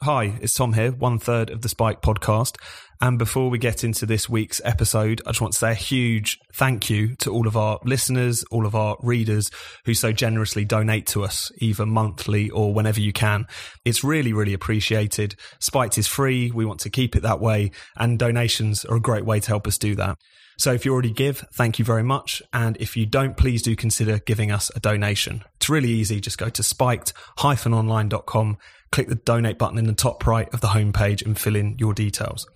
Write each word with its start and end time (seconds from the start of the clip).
Hi, 0.00 0.38
it's 0.40 0.54
Tom 0.54 0.74
here, 0.74 0.92
one 0.92 1.18
third 1.18 1.50
of 1.50 1.62
the 1.62 1.68
Spike 1.68 2.02
podcast. 2.02 2.54
And 3.00 3.18
before 3.18 3.50
we 3.50 3.58
get 3.58 3.82
into 3.82 4.06
this 4.06 4.28
week's 4.28 4.60
episode, 4.64 5.20
I 5.26 5.30
just 5.30 5.40
want 5.40 5.54
to 5.54 5.58
say 5.58 5.72
a 5.72 5.74
huge 5.74 6.38
thank 6.54 6.88
you 6.88 7.16
to 7.16 7.32
all 7.32 7.48
of 7.48 7.56
our 7.56 7.80
listeners, 7.82 8.44
all 8.52 8.64
of 8.64 8.76
our 8.76 8.96
readers 9.02 9.50
who 9.86 9.94
so 9.94 10.12
generously 10.12 10.64
donate 10.64 11.08
to 11.08 11.24
us, 11.24 11.50
either 11.58 11.84
monthly 11.84 12.48
or 12.48 12.72
whenever 12.72 13.00
you 13.00 13.12
can. 13.12 13.48
It's 13.84 14.04
really, 14.04 14.32
really 14.32 14.54
appreciated. 14.54 15.34
Spiked 15.58 15.98
is 15.98 16.06
free. 16.06 16.52
We 16.52 16.64
want 16.64 16.78
to 16.80 16.90
keep 16.90 17.16
it 17.16 17.24
that 17.24 17.40
way. 17.40 17.72
And 17.96 18.20
donations 18.20 18.84
are 18.84 18.98
a 18.98 19.00
great 19.00 19.24
way 19.24 19.40
to 19.40 19.48
help 19.48 19.66
us 19.66 19.78
do 19.78 19.96
that. 19.96 20.16
So 20.58 20.72
if 20.72 20.84
you 20.84 20.92
already 20.92 21.12
give, 21.12 21.38
thank 21.54 21.80
you 21.80 21.84
very 21.84 22.04
much. 22.04 22.40
And 22.52 22.76
if 22.78 22.96
you 22.96 23.04
don't, 23.04 23.36
please 23.36 23.62
do 23.62 23.74
consider 23.74 24.20
giving 24.20 24.52
us 24.52 24.70
a 24.76 24.80
donation. 24.80 25.44
It's 25.56 25.68
really 25.68 25.90
easy. 25.90 26.20
Just 26.20 26.38
go 26.38 26.48
to 26.48 26.62
spiked-online.com, 26.62 28.58
click 28.90 29.08
the 29.08 29.14
donate 29.14 29.58
button 29.58 29.78
in 29.78 29.86
the 29.86 29.94
top 29.94 30.26
right 30.26 30.52
of 30.52 30.60
the 30.60 30.68
homepage 30.68 31.24
and 31.24 31.38
fill 31.38 31.56
in 31.56 31.76
your 31.78 31.94
details. 31.94 32.46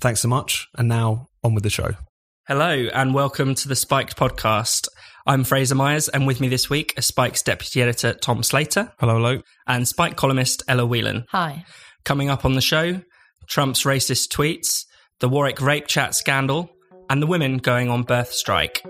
Thanks 0.00 0.20
so 0.20 0.28
much. 0.28 0.68
And 0.76 0.88
now 0.88 1.26
on 1.42 1.54
with 1.54 1.62
the 1.62 1.70
show. 1.70 1.90
Hello 2.48 2.88
and 2.94 3.14
welcome 3.14 3.54
to 3.54 3.68
the 3.68 3.76
Spiked 3.76 4.16
podcast. 4.16 4.88
I'm 5.26 5.44
Fraser 5.44 5.74
Myers 5.74 6.08
and 6.08 6.26
with 6.26 6.40
me 6.40 6.48
this 6.48 6.68
week 6.68 6.94
are 6.96 7.02
Spike's 7.02 7.42
deputy 7.42 7.82
editor 7.82 8.14
Tom 8.14 8.42
Slater. 8.42 8.92
Hello, 8.98 9.14
hello. 9.14 9.42
And 9.66 9.86
Spike 9.86 10.16
columnist 10.16 10.62
Ella 10.66 10.86
Whelan. 10.86 11.26
Hi. 11.30 11.64
Coming 12.04 12.30
up 12.30 12.44
on 12.44 12.54
the 12.54 12.60
show, 12.60 13.02
Trump's 13.46 13.84
racist 13.84 14.28
tweets, 14.28 14.84
the 15.20 15.28
Warwick 15.28 15.60
rape 15.60 15.86
chat 15.86 16.14
scandal, 16.14 16.70
and 17.08 17.22
the 17.22 17.26
women 17.26 17.58
going 17.58 17.90
on 17.90 18.02
birth 18.02 18.32
strike. 18.32 18.82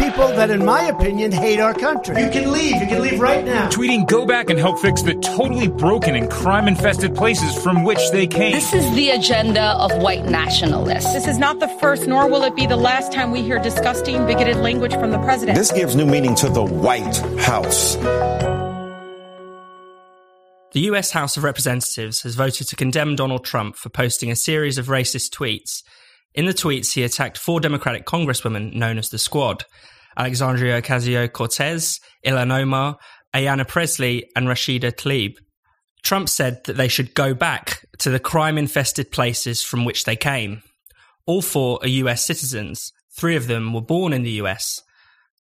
People 0.00 0.28
that, 0.28 0.50
in 0.50 0.64
my 0.64 0.84
opinion, 0.84 1.30
hate 1.32 1.60
our 1.60 1.74
country. 1.74 2.22
You 2.22 2.30
can 2.30 2.50
leave. 2.50 2.80
You 2.80 2.86
can 2.86 3.02
leave 3.02 3.20
right 3.20 3.44
now. 3.44 3.68
Tweeting, 3.68 4.06
go 4.06 4.24
back 4.24 4.50
and 4.50 4.58
help 4.58 4.78
fix 4.78 5.02
the 5.02 5.14
totally 5.14 5.68
broken 5.68 6.14
and 6.14 6.30
crime 6.30 6.68
infested 6.68 7.14
places 7.14 7.54
from 7.62 7.84
which 7.84 8.10
they 8.10 8.26
came. 8.26 8.52
This 8.52 8.72
is 8.72 8.94
the 8.94 9.10
agenda 9.10 9.72
of 9.72 9.90
white 10.02 10.24
nationalists. 10.24 11.12
This 11.12 11.26
is 11.26 11.38
not 11.38 11.60
the 11.60 11.68
first, 11.80 12.06
nor 12.06 12.28
will 12.28 12.42
it 12.44 12.56
be 12.56 12.66
the 12.66 12.76
last 12.76 13.12
time 13.12 13.30
we 13.30 13.42
hear 13.42 13.58
disgusting, 13.58 14.26
bigoted 14.26 14.56
language 14.56 14.94
from 14.94 15.10
the 15.10 15.18
president. 15.18 15.56
This 15.56 15.72
gives 15.72 15.94
new 15.94 16.06
meaning 16.06 16.34
to 16.36 16.48
the 16.48 16.64
White 16.64 17.18
House. 17.38 17.96
The 20.72 20.80
US 20.82 21.10
House 21.10 21.36
of 21.36 21.42
Representatives 21.42 22.22
has 22.22 22.36
voted 22.36 22.68
to 22.68 22.76
condemn 22.76 23.16
Donald 23.16 23.44
Trump 23.44 23.76
for 23.76 23.88
posting 23.88 24.30
a 24.30 24.36
series 24.36 24.78
of 24.78 24.86
racist 24.86 25.30
tweets. 25.30 25.82
In 26.34 26.46
the 26.46 26.54
tweets, 26.54 26.92
he 26.92 27.02
attacked 27.02 27.38
four 27.38 27.60
Democratic 27.60 28.06
congresswomen 28.06 28.72
known 28.74 28.98
as 28.98 29.10
the 29.10 29.18
Squad 29.18 29.64
Alexandria 30.16 30.82
Ocasio 30.82 31.32
Cortez, 31.32 32.00
Ilhan 32.26 32.52
Omar, 32.52 32.98
Ayanna 33.34 33.66
Pressley, 33.66 34.28
and 34.36 34.48
Rashida 34.48 34.92
Tlaib. 34.92 35.36
Trump 36.02 36.28
said 36.28 36.60
that 36.64 36.76
they 36.76 36.88
should 36.88 37.14
go 37.14 37.32
back 37.34 37.84
to 37.98 38.10
the 38.10 38.18
crime 38.18 38.58
infested 38.58 39.10
places 39.12 39.62
from 39.62 39.84
which 39.84 40.04
they 40.04 40.16
came. 40.16 40.62
All 41.26 41.42
four 41.42 41.78
are 41.82 41.88
US 41.88 42.24
citizens, 42.24 42.92
three 43.16 43.36
of 43.36 43.46
them 43.46 43.72
were 43.72 43.82
born 43.82 44.12
in 44.12 44.22
the 44.22 44.42
US. 44.42 44.80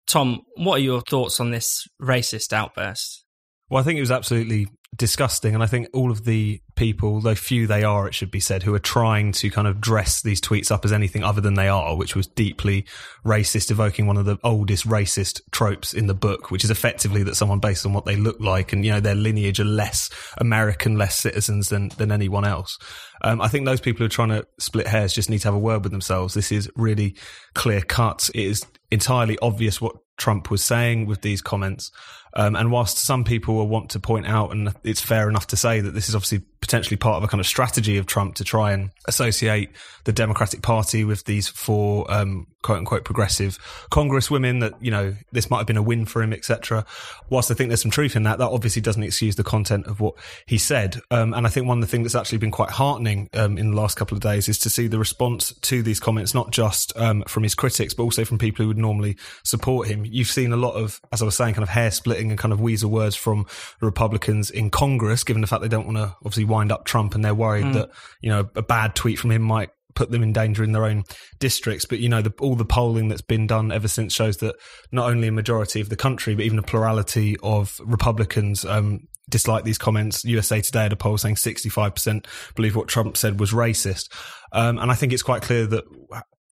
Tom, 0.07 0.41
what 0.55 0.75
are 0.75 0.83
your 0.83 1.01
thoughts 1.01 1.39
on 1.39 1.51
this 1.51 1.87
racist 2.01 2.53
outburst? 2.53 3.23
Well, 3.69 3.81
I 3.81 3.83
think 3.83 3.97
it 3.97 4.01
was 4.01 4.11
absolutely 4.11 4.67
disgusting. 4.95 5.53
And 5.53 5.63
I 5.63 5.67
think 5.67 5.87
all 5.93 6.11
of 6.11 6.23
the 6.23 6.61
people, 6.77 7.19
though 7.19 7.35
few 7.35 7.67
they 7.67 7.83
are, 7.83 8.07
it 8.07 8.13
should 8.13 8.31
be 8.31 8.39
said, 8.39 8.63
who 8.63 8.73
are 8.73 8.79
trying 8.79 9.33
to 9.33 9.49
kind 9.49 9.67
of 9.67 9.81
dress 9.81 10.21
these 10.21 10.39
tweets 10.39 10.71
up 10.71 10.85
as 10.85 10.93
anything 10.93 11.23
other 11.23 11.41
than 11.41 11.55
they 11.55 11.67
are, 11.67 11.97
which 11.97 12.15
was 12.15 12.27
deeply 12.27 12.85
racist, 13.25 13.69
evoking 13.69 14.07
one 14.07 14.15
of 14.15 14.25
the 14.25 14.37
oldest 14.43 14.87
racist 14.87 15.41
tropes 15.51 15.93
in 15.93 16.07
the 16.07 16.13
book, 16.13 16.49
which 16.51 16.63
is 16.63 16.71
effectively 16.71 17.23
that 17.23 17.35
someone 17.35 17.59
based 17.59 17.85
on 17.85 17.91
what 17.91 18.05
they 18.05 18.15
look 18.15 18.39
like 18.39 18.71
and, 18.71 18.85
you 18.85 18.91
know, 18.91 19.01
their 19.01 19.15
lineage 19.15 19.59
are 19.59 19.65
less 19.65 20.09
American, 20.37 20.97
less 20.97 21.17
citizens 21.17 21.67
than, 21.69 21.89
than 21.97 22.11
anyone 22.11 22.45
else. 22.45 22.79
Um, 23.21 23.41
I 23.41 23.47
think 23.47 23.65
those 23.65 23.81
people 23.81 23.99
who 23.99 24.05
are 24.05 24.09
trying 24.09 24.29
to 24.29 24.47
split 24.59 24.87
hairs 24.87 25.13
just 25.13 25.29
need 25.29 25.39
to 25.39 25.47
have 25.47 25.55
a 25.55 25.59
word 25.59 25.83
with 25.83 25.91
themselves. 25.91 26.33
This 26.33 26.51
is 26.51 26.69
really 26.75 27.15
clear 27.53 27.81
cut. 27.81 28.29
It 28.33 28.45
is 28.45 28.65
entirely 28.91 29.37
obvious 29.41 29.81
what 29.81 29.97
Trump 30.17 30.49
was 30.49 30.63
saying 30.63 31.05
with 31.05 31.21
these 31.21 31.41
comments. 31.41 31.91
Um, 32.33 32.55
and 32.55 32.71
whilst 32.71 32.99
some 32.99 33.23
people 33.23 33.55
will 33.55 33.67
want 33.67 33.91
to 33.91 33.99
point 33.99 34.27
out, 34.27 34.51
and 34.51 34.73
it's 34.83 35.01
fair 35.01 35.29
enough 35.29 35.47
to 35.47 35.57
say 35.57 35.81
that 35.81 35.91
this 35.91 36.09
is 36.09 36.15
obviously 36.15 36.43
potentially 36.67 36.97
part 36.97 37.15
of 37.15 37.23
a 37.23 37.27
kind 37.27 37.39
of 37.39 37.47
strategy 37.47 37.97
of 37.97 38.05
Trump 38.05 38.35
to 38.35 38.43
try 38.43 38.73
and 38.73 38.91
associate 39.07 39.69
the 40.03 40.11
Democratic 40.11 40.61
Party 40.61 41.05
with 41.05 41.23
these 41.23 41.47
four 41.47 42.09
um, 42.11 42.47
quote 42.61 42.79
unquote 42.79 43.05
progressive 43.05 43.57
congresswomen, 43.91 44.59
that 44.59 44.73
you 44.81 44.91
know 44.91 45.15
this 45.31 45.49
might 45.49 45.59
have 45.59 45.67
been 45.67 45.77
a 45.77 45.81
win 45.81 46.05
for 46.05 46.21
him, 46.21 46.33
etc. 46.33 46.85
Whilst 47.29 47.49
I 47.49 47.53
think 47.53 47.69
there's 47.69 47.81
some 47.81 47.91
truth 47.91 48.15
in 48.17 48.23
that, 48.23 48.39
that 48.39 48.49
obviously 48.49 48.81
doesn't 48.81 49.03
excuse 49.03 49.37
the 49.37 49.43
content 49.43 49.87
of 49.87 50.01
what 50.01 50.15
he 50.45 50.57
said. 50.57 50.99
Um, 51.11 51.33
and 51.33 51.47
I 51.47 51.49
think 51.49 51.67
one 51.67 51.77
of 51.77 51.81
the 51.81 51.87
things 51.87 52.03
that's 52.05 52.21
actually 52.21 52.39
been 52.39 52.51
quite 52.51 52.71
heartening 52.71 53.29
um, 53.33 53.57
in 53.57 53.71
the 53.71 53.77
last 53.77 53.95
couple 53.95 54.15
of 54.15 54.21
days 54.21 54.49
is 54.49 54.59
to 54.59 54.69
see 54.69 54.87
the 54.87 54.99
response 54.99 55.53
to 55.53 55.81
these 55.81 55.99
comments, 55.99 56.33
not 56.33 56.51
just 56.51 56.95
um, 56.97 57.23
from 57.27 57.43
his 57.43 57.55
critics, 57.55 57.93
but 57.93 58.03
also 58.03 58.25
from 58.25 58.37
people 58.37 58.63
who 58.63 58.67
would 58.67 58.77
normally 58.77 59.15
support 59.43 59.87
him. 59.87 60.05
You've 60.05 60.27
seen 60.27 60.51
a 60.51 60.57
lot 60.57 60.73
of, 60.73 60.99
as 61.13 61.21
I 61.21 61.25
was 61.25 61.37
saying, 61.37 61.53
kind 61.53 61.63
of 61.63 61.69
hair 61.69 61.91
splitting 61.91 62.29
and 62.29 62.37
kind 62.37 62.51
of 62.51 62.59
weasel 62.59 62.91
words 62.91 63.15
from 63.15 63.45
the 63.79 63.85
Republicans 63.85 64.49
in 64.49 64.69
Congress, 64.69 65.23
given 65.23 65.41
the 65.41 65.47
fact 65.47 65.61
they 65.61 65.67
don't 65.69 65.85
want 65.85 65.97
to 65.97 66.15
obviously 66.17 66.45
wind 66.57 66.71
up 66.71 66.85
Trump 66.85 67.15
and 67.15 67.23
they're 67.23 67.35
worried 67.35 67.65
mm. 67.65 67.73
that, 67.73 67.89
you 68.21 68.29
know, 68.29 68.49
a 68.55 68.61
bad 68.61 68.95
tweet 68.95 69.19
from 69.19 69.31
him 69.31 69.41
might 69.41 69.69
put 69.95 70.11
them 70.11 70.21
in 70.21 70.31
danger 70.31 70.63
in 70.63 70.71
their 70.71 70.85
own 70.85 71.03
districts. 71.39 71.85
But 71.85 71.99
you 71.99 72.07
know, 72.07 72.21
the, 72.21 72.33
all 72.39 72.55
the 72.55 72.65
polling 72.65 73.09
that's 73.09 73.21
been 73.21 73.47
done 73.47 73.71
ever 73.71 73.87
since 73.87 74.13
shows 74.13 74.37
that 74.37 74.55
not 74.91 75.09
only 75.09 75.27
a 75.27 75.31
majority 75.31 75.81
of 75.81 75.89
the 75.89 75.95
country, 75.95 76.35
but 76.35 76.45
even 76.45 76.59
a 76.59 76.63
plurality 76.63 77.35
of 77.41 77.79
Republicans 77.83 78.63
um, 78.63 79.07
dislike 79.29 79.63
these 79.63 79.77
comments. 79.77 80.23
USA 80.23 80.61
Today 80.61 80.83
had 80.83 80.93
a 80.93 80.97
poll 80.97 81.17
saying 81.17 81.35
65% 81.35 82.25
believe 82.55 82.75
what 82.75 82.87
Trump 82.87 83.17
said 83.17 83.39
was 83.39 83.51
racist. 83.51 84.09
Um, 84.51 84.77
and 84.77 84.91
I 84.91 84.95
think 84.95 85.13
it's 85.13 85.23
quite 85.23 85.41
clear 85.41 85.65
that 85.67 85.85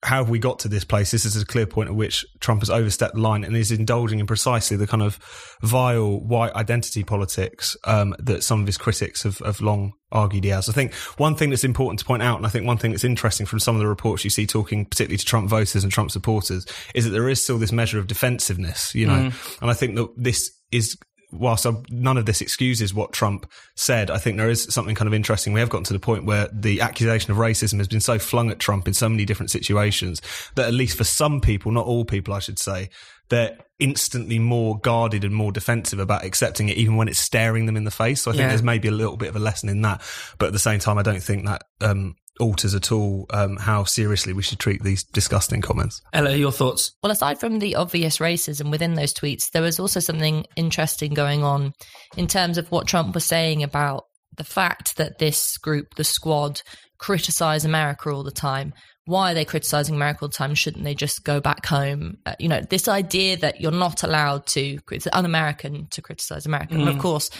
how 0.03 0.17
have 0.17 0.29
we 0.29 0.39
got 0.39 0.59
to 0.61 0.69
this 0.69 0.85
place? 0.85 1.13
This 1.13 1.25
is 1.25 1.41
a 1.41 1.47
clear 1.47 1.67
point 1.67 1.89
at 1.89 1.95
which 1.95 2.27
Trump 2.41 2.63
has 2.63 2.71
overstepped 2.71 3.15
the 3.15 3.21
line 3.21 3.45
and 3.45 3.57
is 3.57 3.71
indulging 3.71 4.19
in 4.19 4.27
precisely 4.27 4.77
the 4.77 4.87
kind 4.87 5.03
of 5.03 5.17
vile 5.63 6.19
white 6.21 6.53
identity 6.55 7.05
politics 7.05 7.77
um, 7.85 8.15
that 8.19 8.43
some 8.43 8.61
of 8.61 8.67
his 8.67 8.77
critics 8.77 9.23
have, 9.23 9.39
have 9.39 9.61
long 9.61 9.93
argued 10.11 10.43
he 10.43 10.51
has. 10.51 10.69
I 10.69 10.73
think 10.73 10.93
one 11.19 11.37
thing 11.37 11.51
that's 11.51 11.63
important 11.63 12.01
to 12.01 12.05
point 12.05 12.23
out, 12.23 12.37
and 12.37 12.47
I 12.47 12.49
think 12.49 12.67
one 12.67 12.79
thing 12.79 12.91
that's 12.91 13.05
interesting 13.05 13.47
from 13.47 13.61
some 13.61 13.77
of 13.77 13.81
the 13.81 13.87
reports 13.87 14.25
you 14.25 14.31
see 14.31 14.47
talking 14.47 14.87
particularly 14.87 15.19
to 15.19 15.25
Trump 15.25 15.49
voters 15.49 15.85
and 15.85 15.93
Trump 15.93 16.11
supporters, 16.11 16.67
is 16.95 17.05
that 17.05 17.11
there 17.11 17.29
is 17.29 17.41
still 17.41 17.59
this 17.59 17.73
measure 17.73 18.01
of 18.01 18.09
defensiveness, 18.09 18.95
you 18.97 19.07
know, 19.07 19.31
mm. 19.31 19.59
and 19.63 19.71
I 19.71 19.75
think 19.75 19.95
that 19.95 20.09
this 20.17 20.51
is 20.73 20.99
whilst 21.33 21.67
none 21.91 22.17
of 22.19 22.27
this 22.27 22.41
excuses 22.41 22.93
what 22.95 23.13
Trump 23.13 23.51
said, 23.75 24.11
I 24.11 24.19
think 24.19 24.37
there 24.37 24.51
is 24.51 24.65
something 24.65 24.95
kind 24.95 25.09
of 25.09 25.15
interesting. 25.15 25.53
We 25.53 25.61
have 25.61 25.71
gotten 25.71 25.85
to 25.85 25.93
the 25.93 25.99
point 25.99 26.27
where 26.27 26.49
the 26.53 26.81
accusation 26.81 27.31
of 27.31 27.39
racism 27.39 27.79
has 27.79 27.89
been 27.89 28.01
so 28.01 28.19
flung 28.19 28.51
at 28.51 28.59
Trump 28.59 28.87
in 28.87 28.95
so 28.95 29.09
many 29.09 29.25
different 29.25 29.51
situations 29.51 30.21
that 30.55 30.67
at 30.67 30.75
least 30.75 30.97
for 30.97 31.05
some 31.05 31.41
people, 31.41 31.73
not 31.73 31.87
all 31.87 32.05
people, 32.05 32.35
I 32.35 32.39
should 32.39 32.59
say, 32.59 32.91
they're 33.29 33.57
instantly 33.83 34.39
more 34.39 34.79
guarded 34.79 35.25
and 35.25 35.35
more 35.35 35.51
defensive 35.51 35.99
about 35.99 36.25
accepting 36.25 36.69
it, 36.69 36.77
even 36.77 36.97
when 36.97 37.09
it's 37.09 37.19
staring 37.19 37.67
them 37.67 37.77
in 37.77 37.85
the 37.85 37.91
face. 37.91 38.23
So 38.23 38.31
I 38.31 38.35
think 38.35 38.43
yeah. 38.43 38.49
there's 38.49 38.63
maybe 38.63 38.89
a 38.89 38.93
little 38.93 39.17
bit 39.17 39.29
of 39.29 39.37
a 39.37 39.41
lesson 39.41 39.69
in 39.69 39.83
that. 39.83 40.01
But 40.39 40.47
at 40.47 40.53
the 40.53 40.59
same 40.59 40.79
time, 40.79 40.99
I 40.99 41.03
don't 41.03 41.23
think 41.23 41.47
that, 41.47 41.65
um, 41.81 42.15
alters 42.41 42.75
at 42.75 42.91
all 42.91 43.27
um, 43.31 43.57
how 43.57 43.85
seriously 43.85 44.33
we 44.33 44.43
should 44.43 44.59
treat 44.59 44.83
these 44.83 45.05
disgusting 45.05 45.61
comments. 45.61 46.01
Ella, 46.13 46.35
your 46.35 46.53
thoughts? 46.53 46.93
Well, 47.03 47.13
aside 47.13 47.39
from 47.39 47.59
the 47.59 47.77
obvious 47.77 48.19
racism 48.19 48.71
within 48.71 48.95
those 48.95 49.13
tweets, 49.13 49.51
there 49.51 49.63
was 49.63 49.79
also 49.79 50.01
something 50.01 50.47
interesting 50.57 51.13
going 51.13 51.45
on 51.45 51.75
in 52.17 52.27
terms 52.27 52.57
of 52.57 52.71
what 52.71 52.87
Trump 52.87 53.15
was 53.15 53.27
saying 53.27 53.63
about 53.63 54.05
the 54.37 54.45
fact 54.45 54.97
that 54.97 55.19
this 55.19 55.59
group, 55.59 55.95
the 55.97 56.05
squad, 56.05 56.63
criticize 56.99 57.65
America 57.65 58.11
all 58.11 58.23
the 58.23 58.31
time. 58.31 58.73
Why 59.05 59.33
are 59.33 59.35
they 59.35 59.45
criticizing 59.45 59.97
America 59.97 60.21
all 60.23 60.29
time? 60.29 60.55
Shouldn't 60.55 60.85
they 60.85 60.95
just 60.95 61.25
go 61.25 61.41
back 61.41 61.67
home? 61.67 62.19
Uh, 62.25 62.35
you 62.39 62.49
know, 62.49 62.61
this 62.61 62.87
idea 62.87 63.37
that 63.39 63.61
you're 63.61 63.73
not 63.73 64.03
allowed 64.03 64.47
to, 64.49 64.79
it's 64.91 65.09
un 65.13 65.25
American 65.25 65.87
to 65.89 66.03
criticize 66.03 66.47
America. 66.47 66.75
Mm. 66.75 66.81
And 66.81 66.89
of 66.89 66.97
mm. 66.97 67.01
course, 67.01 67.31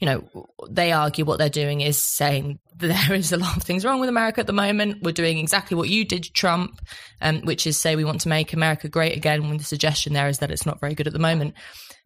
you 0.00 0.06
know, 0.06 0.46
they 0.68 0.90
argue 0.90 1.24
what 1.24 1.38
they're 1.38 1.48
doing 1.48 1.80
is 1.80 1.96
saying 1.96 2.58
there 2.76 3.14
is 3.14 3.32
a 3.32 3.36
lot 3.36 3.56
of 3.56 3.62
things 3.62 3.84
wrong 3.84 4.00
with 4.00 4.08
America 4.08 4.40
at 4.40 4.46
the 4.46 4.52
moment. 4.52 5.02
We're 5.02 5.12
doing 5.12 5.38
exactly 5.38 5.76
what 5.76 5.88
you 5.88 6.04
did, 6.04 6.24
Trump, 6.34 6.80
um, 7.20 7.42
which 7.42 7.66
is 7.66 7.78
say 7.78 7.94
we 7.94 8.04
want 8.04 8.22
to 8.22 8.28
make 8.28 8.52
America 8.52 8.88
great 8.88 9.16
again. 9.16 9.48
When 9.48 9.58
the 9.58 9.64
suggestion 9.64 10.12
there 10.12 10.28
is 10.28 10.38
that 10.38 10.50
it's 10.50 10.66
not 10.66 10.80
very 10.80 10.94
good 10.94 11.06
at 11.06 11.12
the 11.12 11.18
moment. 11.18 11.54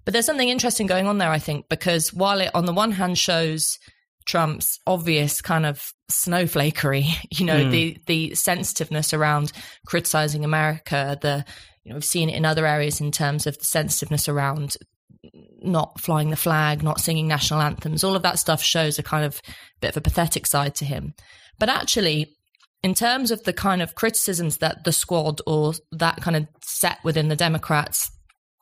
But 0.04 0.12
there's 0.12 0.26
something 0.26 0.48
interesting 0.48 0.86
going 0.86 1.06
on 1.06 1.18
there, 1.18 1.30
I 1.30 1.38
think, 1.38 1.68
because 1.68 2.12
while 2.12 2.40
it 2.40 2.50
on 2.54 2.66
the 2.66 2.72
one 2.72 2.92
hand 2.92 3.18
shows 3.18 3.78
Trump's 4.26 4.78
obvious 4.86 5.40
kind 5.40 5.64
of 5.64 5.92
snowflakery, 6.10 7.06
you 7.30 7.46
know, 7.46 7.64
mm. 7.64 7.70
the 7.70 7.98
the 8.06 8.34
sensitiveness 8.34 9.12
around 9.12 9.52
criticizing 9.86 10.44
America, 10.44 11.18
the 11.20 11.44
you 11.84 11.90
know, 11.90 11.96
we've 11.96 12.04
seen 12.04 12.28
it 12.28 12.36
in 12.36 12.44
other 12.44 12.66
areas 12.66 13.00
in 13.00 13.12
terms 13.12 13.46
of 13.46 13.58
the 13.58 13.64
sensitiveness 13.64 14.28
around 14.28 14.76
not 15.62 16.00
flying 16.00 16.30
the 16.30 16.36
flag, 16.36 16.82
not 16.82 17.00
singing 17.00 17.26
national 17.26 17.60
anthems. 17.60 18.04
All 18.04 18.16
of 18.16 18.22
that 18.22 18.38
stuff 18.38 18.62
shows 18.62 18.98
a 18.98 19.02
kind 19.02 19.24
of 19.24 19.40
bit 19.80 19.90
of 19.90 19.96
a 19.96 20.00
pathetic 20.00 20.46
side 20.46 20.74
to 20.76 20.84
him. 20.84 21.14
But 21.58 21.68
actually, 21.68 22.36
in 22.82 22.94
terms 22.94 23.30
of 23.30 23.42
the 23.44 23.52
kind 23.52 23.82
of 23.82 23.94
criticisms 23.94 24.58
that 24.58 24.84
the 24.84 24.92
squad 24.92 25.40
or 25.46 25.74
that 25.92 26.16
kind 26.18 26.36
of 26.36 26.46
set 26.62 26.98
within 27.02 27.28
the 27.28 27.36
Democrats 27.36 28.10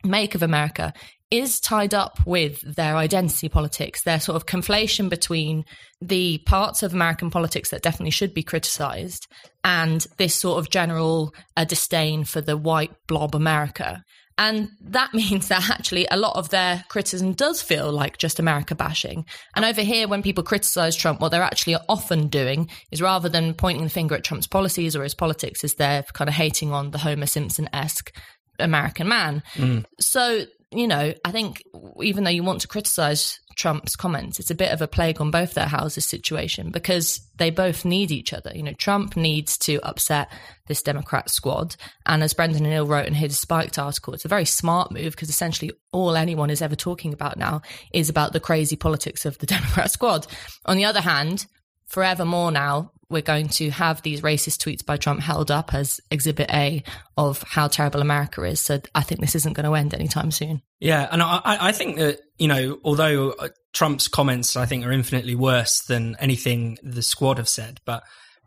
make 0.02 0.34
of 0.34 0.42
America, 0.42 0.92
is 1.38 1.58
tied 1.58 1.94
up 1.94 2.18
with 2.26 2.60
their 2.60 2.96
identity 2.96 3.48
politics, 3.48 4.02
their 4.02 4.20
sort 4.20 4.36
of 4.36 4.46
conflation 4.46 5.08
between 5.08 5.64
the 6.00 6.38
parts 6.46 6.82
of 6.82 6.94
American 6.94 7.30
politics 7.30 7.70
that 7.70 7.82
definitely 7.82 8.10
should 8.10 8.34
be 8.34 8.42
criticized 8.42 9.26
and 9.64 10.06
this 10.16 10.34
sort 10.34 10.58
of 10.58 10.70
general 10.70 11.34
uh, 11.56 11.64
disdain 11.64 12.24
for 12.24 12.40
the 12.40 12.56
white 12.56 12.92
blob 13.08 13.34
America. 13.34 14.04
And 14.38 14.68
that 14.80 15.14
means 15.14 15.48
that 15.48 15.70
actually 15.70 16.06
a 16.10 16.16
lot 16.16 16.36
of 16.36 16.50
their 16.50 16.84
criticism 16.88 17.32
does 17.32 17.60
feel 17.60 17.90
like 17.90 18.18
just 18.18 18.38
America 18.38 18.74
bashing. 18.74 19.24
And 19.56 19.64
over 19.64 19.82
here, 19.82 20.06
when 20.06 20.22
people 20.22 20.44
criticize 20.44 20.94
Trump, 20.94 21.20
what 21.20 21.30
they're 21.30 21.42
actually 21.42 21.76
often 21.88 22.28
doing 22.28 22.70
is 22.92 23.02
rather 23.02 23.28
than 23.28 23.54
pointing 23.54 23.84
the 23.84 23.90
finger 23.90 24.14
at 24.14 24.24
Trump's 24.24 24.46
policies 24.46 24.94
or 24.94 25.02
his 25.02 25.14
politics, 25.14 25.64
is 25.64 25.74
they're 25.74 26.04
kind 26.12 26.28
of 26.28 26.34
hating 26.34 26.72
on 26.72 26.90
the 26.92 26.98
Homer 26.98 27.26
Simpson 27.26 27.68
esque 27.72 28.12
American 28.58 29.08
man. 29.08 29.42
Mm. 29.54 29.84
So 30.00 30.44
you 30.74 30.86
know, 30.86 31.14
I 31.24 31.30
think 31.30 31.62
even 32.02 32.24
though 32.24 32.30
you 32.30 32.42
want 32.42 32.60
to 32.62 32.68
criticize 32.68 33.40
Trump's 33.56 33.96
comments, 33.96 34.40
it's 34.40 34.50
a 34.50 34.54
bit 34.54 34.72
of 34.72 34.82
a 34.82 34.88
plague 34.88 35.20
on 35.20 35.30
both 35.30 35.54
their 35.54 35.66
houses 35.66 36.04
situation 36.04 36.70
because 36.70 37.20
they 37.36 37.50
both 37.50 37.84
need 37.84 38.10
each 38.10 38.32
other. 38.32 38.50
You 38.54 38.62
know, 38.62 38.72
Trump 38.72 39.16
needs 39.16 39.56
to 39.58 39.80
upset 39.82 40.30
this 40.66 40.82
Democrat 40.82 41.30
squad. 41.30 41.76
And 42.06 42.22
as 42.22 42.34
Brendan 42.34 42.66
O'Neill 42.66 42.86
wrote 42.86 43.06
in 43.06 43.14
his 43.14 43.38
Spiked 43.38 43.78
article, 43.78 44.14
it's 44.14 44.24
a 44.24 44.28
very 44.28 44.44
smart 44.44 44.92
move 44.92 45.12
because 45.12 45.28
essentially 45.28 45.72
all 45.92 46.16
anyone 46.16 46.50
is 46.50 46.62
ever 46.62 46.76
talking 46.76 47.12
about 47.12 47.38
now 47.38 47.62
is 47.92 48.08
about 48.08 48.32
the 48.32 48.40
crazy 48.40 48.76
politics 48.76 49.24
of 49.24 49.38
the 49.38 49.46
Democrat 49.54 49.90
squad. 49.90 50.26
On 50.66 50.76
the 50.76 50.84
other 50.84 51.00
hand, 51.00 51.46
forevermore 51.86 52.50
now, 52.50 52.90
we're 53.10 53.22
going 53.22 53.48
to 53.48 53.70
have 53.70 54.02
these 54.02 54.22
racist 54.22 54.58
tweets 54.58 54.84
by 54.84 54.96
Trump 54.96 55.20
held 55.20 55.50
up 55.50 55.74
as 55.74 56.00
exhibit 56.10 56.50
A 56.52 56.82
of 57.16 57.42
how 57.42 57.68
terrible 57.68 58.00
America 58.00 58.42
is. 58.42 58.60
So 58.60 58.80
I 58.94 59.02
think 59.02 59.20
this 59.20 59.34
isn't 59.34 59.54
going 59.54 59.64
to 59.64 59.74
end 59.74 59.94
anytime 59.94 60.30
soon. 60.30 60.62
Yeah. 60.80 61.08
And 61.10 61.22
I, 61.22 61.40
I 61.44 61.72
think 61.72 61.98
that, 61.98 62.20
you 62.38 62.48
know, 62.48 62.78
although 62.84 63.30
uh, 63.30 63.48
Trump's 63.72 64.08
comments, 64.08 64.56
I 64.56 64.66
think, 64.66 64.84
are 64.84 64.92
infinitely 64.92 65.34
worse 65.34 65.80
than 65.82 66.16
anything 66.18 66.78
the 66.82 67.02
squad 67.02 67.38
have 67.38 67.48
said, 67.48 67.80
but 67.84 68.02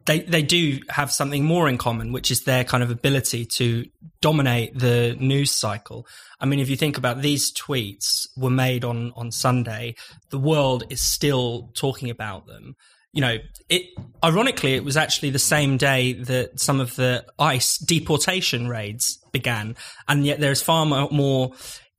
they, 0.05 0.19
they 0.19 0.41
do 0.41 0.79
have 0.89 1.11
something 1.11 1.43
more 1.43 1.67
in 1.67 1.77
common, 1.77 2.13
which 2.13 2.31
is 2.31 2.43
their 2.43 2.63
kind 2.63 2.81
of 2.81 2.89
ability 2.89 3.45
to 3.57 3.85
dominate 4.21 4.77
the 4.79 5.17
news 5.19 5.51
cycle. 5.51 6.07
I 6.39 6.45
mean, 6.45 6.59
if 6.59 6.69
you 6.69 6.77
think 6.77 6.97
about 6.97 7.21
these 7.21 7.51
tweets 7.51 8.27
were 8.37 8.49
made 8.49 8.85
on, 8.85 9.11
on 9.17 9.31
Sunday, 9.31 9.95
the 10.29 10.39
world 10.39 10.85
is 10.89 11.01
still 11.01 11.71
talking 11.75 12.09
about 12.09 12.47
them 12.47 12.75
you 13.13 13.21
know, 13.21 13.37
it 13.69 13.83
ironically 14.23 14.75
it 14.75 14.83
was 14.83 14.97
actually 14.97 15.29
the 15.29 15.39
same 15.39 15.77
day 15.77 16.13
that 16.13 16.59
some 16.59 16.79
of 16.79 16.95
the 16.95 17.25
ICE 17.39 17.77
deportation 17.79 18.67
raids 18.67 19.19
began, 19.31 19.75
and 20.07 20.25
yet 20.25 20.39
there 20.39 20.51
is 20.51 20.61
far 20.61 20.85
more 20.85 21.53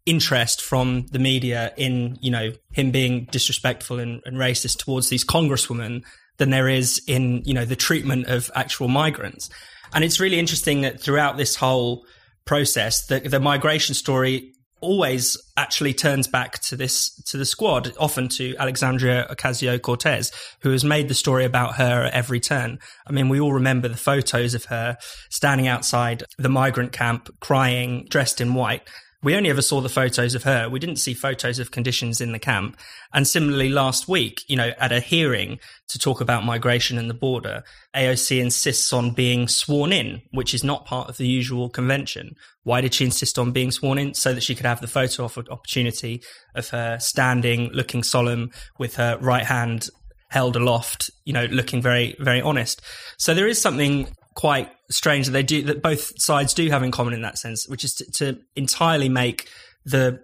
interest 0.07 0.63
from 0.63 1.05
the 1.13 1.19
media 1.19 1.73
in 1.77 2.17
you 2.23 2.31
know 2.31 2.53
him 2.73 2.91
being 2.91 3.27
disrespectful 3.31 3.99
and, 3.99 4.23
and 4.25 4.37
racist 4.39 4.79
towards 4.79 5.11
these 5.11 5.25
congresswomen 5.25 6.03
than 6.39 6.51
there 6.51 6.69
is 6.69 7.03
in 7.07 7.43
you 7.45 7.53
know 7.53 7.65
the 7.65 7.77
treatment 7.77 8.27
of 8.27 8.51
actual 8.55 8.89
migrants. 8.89 9.51
And 9.95 10.05
it's 10.05 10.21
really 10.21 10.39
interesting 10.39 10.83
that 10.83 11.01
throughout 11.01 11.37
this 11.37 11.57
whole 11.57 12.05
process, 12.45 13.07
the, 13.07 13.21
the 13.21 13.41
migration 13.41 13.95
story 13.95 14.53
always 14.81 15.37
actually 15.57 15.93
turns 15.93 16.27
back 16.27 16.59
to 16.61 16.77
this 16.77 17.11
to 17.25 17.37
the 17.37 17.45
squad, 17.45 17.93
often 17.99 18.29
to 18.29 18.57
Alexandria 18.59 19.27
Ocasio 19.31 19.81
Cortez, 19.81 20.33
who 20.61 20.71
has 20.71 20.85
made 20.85 21.09
the 21.09 21.15
story 21.15 21.45
about 21.45 21.77
her 21.77 22.05
at 22.05 22.13
every 22.15 22.41
turn. 22.41 22.79
I 23.07 23.13
mean, 23.13 23.29
we 23.29 23.41
all 23.41 23.53
remember 23.53 23.89
the 23.89 23.97
photos 23.97 24.55
of 24.55 24.67
her 24.67 24.97
standing 25.31 25.67
outside 25.67 26.25
the 26.39 26.49
migrant 26.49 26.93
camp, 26.93 27.29
crying, 27.41 28.07
dressed 28.09 28.41
in 28.41 28.55
white. 28.55 28.83
We 29.23 29.35
only 29.35 29.51
ever 29.51 29.63
saw 29.63 29.81
the 29.81 29.89
photos 29.89 30.37
of 30.37 30.45
her. 30.45 30.69
We 30.69 30.79
didn't 30.79 30.97
see 30.97 31.13
photos 31.13 31.59
of 31.59 31.73
conditions 31.73 32.21
in 32.21 32.31
the 32.31 32.39
camp. 32.39 32.79
And 33.13 33.27
similarly, 33.27 33.69
last 33.69 34.07
week, 34.07 34.43
you 34.47 34.57
know, 34.57 34.73
at 34.79 34.93
a 34.93 35.01
hearing 35.01 35.59
to 35.89 35.99
talk 35.99 36.21
about 36.21 36.45
migration 36.45 36.99
and 36.99 37.11
the 37.11 37.15
border, 37.15 37.65
AOC 37.97 38.41
insists 38.41 38.93
on 38.93 39.11
being 39.11 39.49
sworn 39.49 39.93
in, 39.93 40.23
which 40.31 40.55
is 40.55 40.63
not 40.63 40.85
part 40.85 41.09
of 41.09 41.17
the 41.17 41.27
usual 41.27 41.69
convention. 41.69 42.37
Why 42.63 42.81
did 42.81 42.95
she 42.95 43.05
insist 43.05 43.39
on 43.39 43.51
being 43.51 43.73
sworn 43.73 43.99
in? 43.99 44.15
So 44.15 44.33
that 44.33 44.43
she 44.43 44.55
could 44.55 44.67
have 44.67 44.81
the 44.81 44.87
photo 44.87 45.25
opportunity 45.25 46.23
of 46.55 46.69
her 46.69 47.01
standing, 47.01 47.71
looking 47.73 48.05
solemn 48.05 48.53
with 48.79 48.97
her 48.97 49.19
right 49.21 49.47
hand 49.47 49.89
held 50.31 50.57
aloft, 50.57 51.11
you 51.25 51.33
know, 51.33 51.47
looking 51.47 51.81
very, 51.83 52.15
very 52.19 52.41
honest. 52.41 52.83
So 53.17 53.35
there 53.35 53.47
is 53.49 53.61
something 53.61 54.09
quite 54.39 54.71
strange 54.89 55.27
that 55.27 55.33
they 55.33 55.43
do 55.43 55.65
that 55.65 55.83
both 55.83 56.13
sides 56.17 56.55
do 56.55 56.71
have 56.71 56.85
in 56.85 56.93
common 56.93 57.13
in 57.13 57.23
that 57.23 57.37
sense, 57.37 57.67
which 57.67 57.83
is 57.83 57.93
to, 57.95 58.09
to 58.13 58.39
entirely 58.55 59.09
make 59.09 59.49
the 59.85 60.23